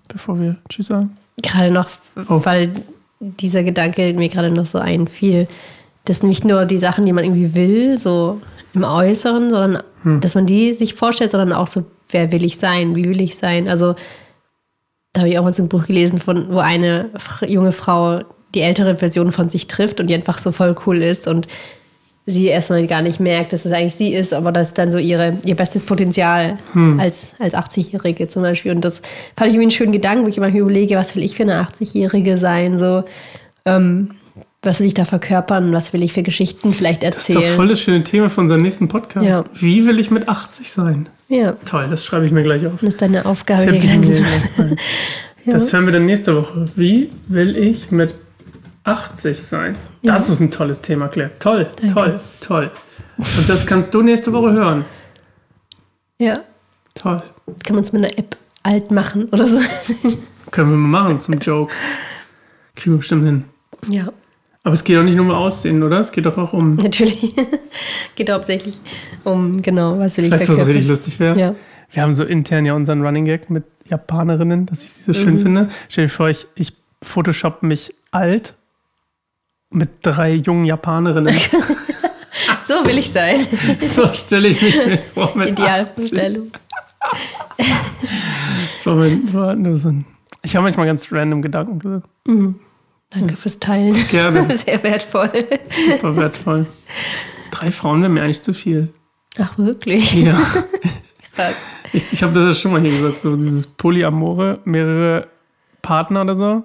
bevor 0.08 0.40
wir 0.40 0.56
Tschüss 0.70 0.88
sagen? 0.88 1.16
Gerade 1.42 1.72
noch, 1.72 1.90
Oh. 2.30 2.40
weil 2.46 2.72
dieser 3.20 3.64
Gedanke 3.64 4.14
mir 4.14 4.30
gerade 4.30 4.50
noch 4.52 4.66
so 4.66 4.78
einfiel, 4.80 5.48
dass 6.06 6.24
nicht 6.24 6.46
nur 6.46 6.66
die 6.66 6.80
Sachen, 6.80 7.06
die 7.06 7.12
man 7.14 7.24
irgendwie 7.26 7.56
will, 7.56 7.98
so 7.98 8.42
im 8.74 8.84
Äußeren, 8.84 9.50
sondern 9.50 9.84
Hm. 10.06 10.22
dass 10.22 10.36
man 10.36 10.46
die 10.46 10.74
sich 10.74 10.94
vorstellt, 10.94 11.32
sondern 11.32 11.52
auch 11.52 11.66
so, 11.66 11.84
wer 12.10 12.32
will 12.32 12.46
ich 12.46 12.58
sein, 12.58 12.96
wie 12.96 13.06
will 13.06 13.22
ich 13.22 13.36
sein? 13.36 13.68
Also 13.68 13.96
da 15.14 15.22
habe 15.22 15.30
ich 15.30 15.40
auch 15.40 15.44
mal 15.44 15.54
so 15.54 15.64
ein 15.64 15.70
Buch 15.70 15.88
gelesen, 15.88 16.20
von, 16.20 16.54
wo 16.54 16.60
eine 16.60 17.10
junge 17.48 17.72
Frau 17.72 18.20
die 18.54 18.62
ältere 18.62 18.96
Version 18.96 19.32
von 19.32 19.50
sich 19.50 19.66
trifft 19.66 20.00
und 20.00 20.08
die 20.08 20.14
einfach 20.14 20.38
so 20.38 20.52
voll 20.52 20.76
cool 20.86 21.02
ist 21.02 21.28
und 21.28 21.48
sie 22.28 22.46
erstmal 22.46 22.86
gar 22.86 23.02
nicht 23.02 23.20
merkt, 23.20 23.52
dass 23.54 23.66
es 23.66 23.72
eigentlich 23.72 23.96
sie 23.96 24.14
ist, 24.14 24.32
aber 24.34 24.52
das 24.52 24.70
ist 24.70 24.78
dann 24.78 24.92
so 24.92 25.00
ihre, 25.00 25.40
ihr 25.44 25.56
bestes 25.56 25.86
Potenzial 25.86 26.58
als, 27.00 27.34
als 27.40 27.54
80-Jährige 27.56 28.28
zum 28.28 28.44
Beispiel. 28.44 28.72
Und 28.72 28.82
das 28.86 29.02
fand 29.36 29.50
ich 29.50 29.56
irgendwie 29.56 29.62
einen 29.64 29.72
schönen 29.72 29.92
Gedanken, 29.92 30.26
wo 30.26 30.30
ich 30.30 30.38
immer 30.38 30.50
überlege, 30.50 30.96
was 30.98 31.16
will 31.16 31.24
ich 31.24 31.36
für 31.36 31.44
eine 31.44 31.62
80-Jährige 31.62 32.38
sein? 32.38 32.78
So, 32.78 33.04
ähm, 33.66 34.12
was 34.66 34.80
will 34.80 34.88
ich 34.88 34.94
da 34.94 35.06
verkörpern? 35.06 35.72
Was 35.74 35.94
will 35.94 36.04
ich 36.04 36.14
für 36.14 36.24
Geschichten 36.24 36.74
vielleicht 36.74 37.04
Das 37.04 37.16
ist 37.18 37.30
doch 37.30 37.36
erzählen? 37.36 37.56
voll 37.56 37.68
das 37.68 37.80
schöne 37.82 38.04
Thema 38.04 38.30
für 38.30 38.42
unseren 38.42 38.62
nächsten 38.62 38.88
Podcast. 38.88 39.26
Ja. 39.26 39.44
Wie 39.54 39.86
will 39.86 40.00
ich 40.00 40.12
mit 40.12 40.28
80 40.28 40.72
sein? 40.72 41.08
ja, 41.30 41.54
Toll, 41.66 41.88
das 41.90 42.06
schreibe 42.06 42.26
ich 42.26 42.32
mir 42.32 42.44
gleich 42.44 42.66
auf. 42.68 42.74
das 42.82 42.90
ist 42.90 43.02
deine 43.02 43.26
Aufgabe, 43.26 43.66
Das 43.66 43.74
dir 43.74 43.80
Gedanken 43.82 44.12
zu 44.14 44.22
machen. 44.24 44.78
Das 45.48 45.72
hören 45.72 45.86
wir 45.86 45.94
dann 45.94 46.08
nächste 46.08 46.36
Woche. 46.36 46.66
Wie 46.76 47.12
will 47.28 47.56
ich 47.56 47.92
mit 47.92 48.16
80 48.84 49.40
sein? 49.40 49.76
Das 50.02 50.28
ist 50.28 50.40
ein 50.40 50.50
tolles 50.50 50.82
Thema, 50.82 51.08
Claire. 51.08 51.30
Toll, 51.38 51.68
Danke. 51.80 51.94
toll, 51.94 52.20
toll. 52.42 52.72
Und 53.18 53.48
das 53.48 53.68
kannst 53.68 53.94
du 53.94 54.02
nächste 54.02 54.34
Woche 54.34 54.52
hören. 54.54 54.86
Ja, 56.18 56.40
Toll. 56.96 57.18
kann 57.64 57.76
man 57.76 57.84
es 57.84 57.94
mit 57.94 58.04
einer 58.04 58.18
App 58.18 58.38
alt 58.64 58.90
machen 58.90 59.26
oder 59.26 59.46
so. 59.46 59.60
Können 60.50 60.72
wir 60.72 60.78
mal 60.78 61.02
machen 61.04 61.20
zum 61.22 61.38
Joke. 61.38 61.72
Kriegen 62.76 62.96
wir 62.96 62.98
bestimmt 62.98 63.26
hin. 63.26 63.44
ja. 63.88 64.12
Aber 64.66 64.74
es 64.74 64.84
geht 64.84 64.98
auch 64.98 65.04
nicht 65.04 65.16
nur 65.16 65.26
um 65.26 65.32
Aussehen, 65.32 65.84
oder? 65.84 66.00
Es 66.00 66.12
geht 66.12 66.26
doch 66.26 66.38
auch 66.40 66.52
um. 66.54 66.76
Natürlich. 66.76 67.36
Geht 68.16 68.32
hauptsächlich 68.32 68.82
um, 69.24 69.62
genau, 69.62 70.00
was 70.00 70.18
will 70.18 70.26
ich 70.26 70.32
Weißt 70.32 70.50
du, 70.50 70.58
was 70.58 70.66
richtig 70.66 70.88
lustig 70.88 71.20
wäre? 71.20 71.38
Ja. 71.40 71.56
Wir 71.92 72.02
haben 72.02 72.16
so 72.16 72.24
intern 72.24 72.66
ja 72.66 72.74
unseren 72.74 73.06
Running 73.06 73.26
Gag 73.26 73.52
mit 73.52 73.64
Japanerinnen, 73.86 74.66
dass 74.66 74.84
ich 74.84 74.92
sie 74.92 75.04
so 75.04 75.12
Mhm. 75.12 75.24
schön 75.24 75.40
finde. 75.40 75.70
Stell 75.88 76.06
dir 76.06 76.10
vor, 76.12 76.30
ich, 76.30 76.48
ich 76.56 76.74
photoshop 77.04 77.62
mich 77.62 77.94
alt 78.10 78.56
mit 79.70 79.90
drei 80.02 80.34
jungen 80.34 80.66
Japanerinnen. 80.66 81.36
So 82.64 82.84
will 82.86 82.98
ich 82.98 83.12
sein. 83.12 83.40
so 83.80 84.12
stelle 84.14 84.48
ich 84.50 84.62
mich 84.62 84.76
mir 84.76 84.98
vor 84.98 85.32
mit 85.38 85.52
80. 85.60 86.12
Idealvorstellung. 86.12 86.52
Mein, 88.86 89.76
so 89.78 89.90
ein, 89.90 90.06
ich 90.44 90.56
habe 90.56 90.64
manchmal 90.64 90.86
ganz 90.88 91.12
random 91.12 91.42
Gedanken 91.42 91.80
gesagt. 91.80 92.08
Danke 93.12 93.36
fürs 93.38 93.60
Teilen. 93.60 93.96
Gerne. 94.10 94.58
Sehr 94.66 94.82
wertvoll. 94.84 95.32
Super 95.92 96.16
wertvoll. 96.16 96.66
Drei 97.52 97.72
Frauen 97.72 98.02
wären 98.02 98.14
mir 98.14 98.24
eigentlich 98.24 98.42
zu 98.42 98.54
viel. 98.54 98.94
Ach, 99.40 99.58
wirklich? 99.58 100.14
Ja. 100.14 100.34
Krass. 101.36 101.54
Ich, 101.94 102.12
ich 102.12 102.24
habe 102.24 102.34
das 102.34 102.46
ja 102.46 102.54
schon 102.54 102.72
mal 102.72 102.82
hier 102.82 102.92
gesagt, 102.92 103.22
so 103.22 103.36
dieses 103.36 103.68
Polyamore, 103.68 104.60
mehrere 104.66 105.28
Partner 105.82 106.22
oder 106.22 106.36
so. 106.36 106.64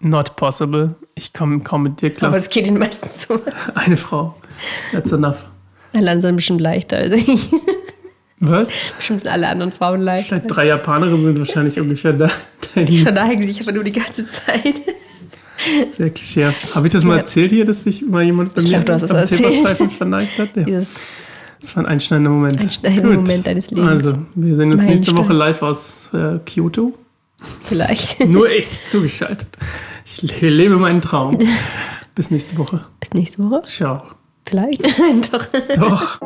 Not 0.00 0.36
possible. 0.36 0.94
Ich 1.14 1.32
komme 1.32 1.60
kaum 1.60 1.82
mit 1.82 2.00
dir 2.00 2.12
klar. 2.12 2.28
Aber 2.28 2.38
es 2.38 2.48
geht 2.48 2.66
ihnen 2.66 2.78
meistens 2.78 3.26
so. 3.26 3.40
Eine 3.74 3.96
Frau. 3.96 4.36
That's 4.92 5.12
enough. 5.12 5.46
Alle 5.92 6.20
sind 6.20 6.36
bestimmt 6.36 6.60
leichter 6.60 6.98
als 6.98 7.14
ich. 7.14 7.50
Was? 8.40 8.68
Bestimmt 8.96 9.20
sind 9.20 9.28
alle 9.30 9.48
anderen 9.48 9.70
Frauen 9.72 10.00
leichter. 10.00 10.36
Vielleicht 10.36 10.56
drei 10.56 10.66
Japanerinnen 10.68 11.24
sind 11.24 11.38
wahrscheinlich 11.38 11.78
ungefähr 11.78 12.12
da. 12.14 12.28
Die 12.74 13.02
verneigen 13.02 13.46
sich 13.46 13.60
aber 13.60 13.72
nur 13.72 13.84
die 13.84 13.92
ganze 13.92 14.26
Zeit. 14.26 14.80
Sehr 15.90 16.08
klischeehaft. 16.10 16.74
Habe 16.74 16.86
ich 16.86 16.92
das 16.94 17.04
mal 17.04 17.14
Ja. 17.16 17.20
erzählt 17.20 17.50
hier, 17.50 17.66
dass 17.66 17.84
sich 17.84 18.02
mal 18.02 18.22
jemand 18.22 18.54
bei 18.54 18.62
Ich 18.62 18.70
mir 18.72 18.80
glaub, 18.80 18.98
du 19.00 19.14
am. 19.14 19.26
Zebrastreifen 19.26 19.90
verneigt 19.90 20.38
hat? 20.38 20.56
Ja. 20.56 20.62
Dieses 20.62 20.94
Das 21.60 21.76
war 21.76 21.82
ein 21.82 21.86
einschneidender 21.86 22.30
Moment. 22.30 22.58
Einschneidender 22.58 23.12
Moment 23.12 23.46
deines 23.46 23.70
Lebens. 23.70 23.88
Also, 23.88 24.14
wir 24.34 24.56
sehen 24.56 24.72
uns 24.72 24.82
nächste 24.84 25.12
Meilenstein. 25.12 25.16
Woche 25.18 25.32
live 25.34 25.62
aus 25.62 26.08
äh, 26.14 26.38
Kyoto. 26.46 26.94
vielleicht. 27.64 28.20
Nur 28.26 28.50
ich 28.50 28.86
zugeschaltet. 28.86 29.48
Ich 30.06 30.22
le- 30.40 30.48
lebe 30.48 30.76
meinen 30.76 31.02
Traum. 31.02 31.36
Bis 32.14 32.30
nächste 32.30 32.56
Woche. 32.56 32.80
Bis 33.00 33.10
nächste 33.12 33.42
Woche. 33.44 33.60
Ciao. 33.66 34.02
Vielleicht. 34.46 34.82
Doch. 35.32 35.46
Doch. 35.76 36.20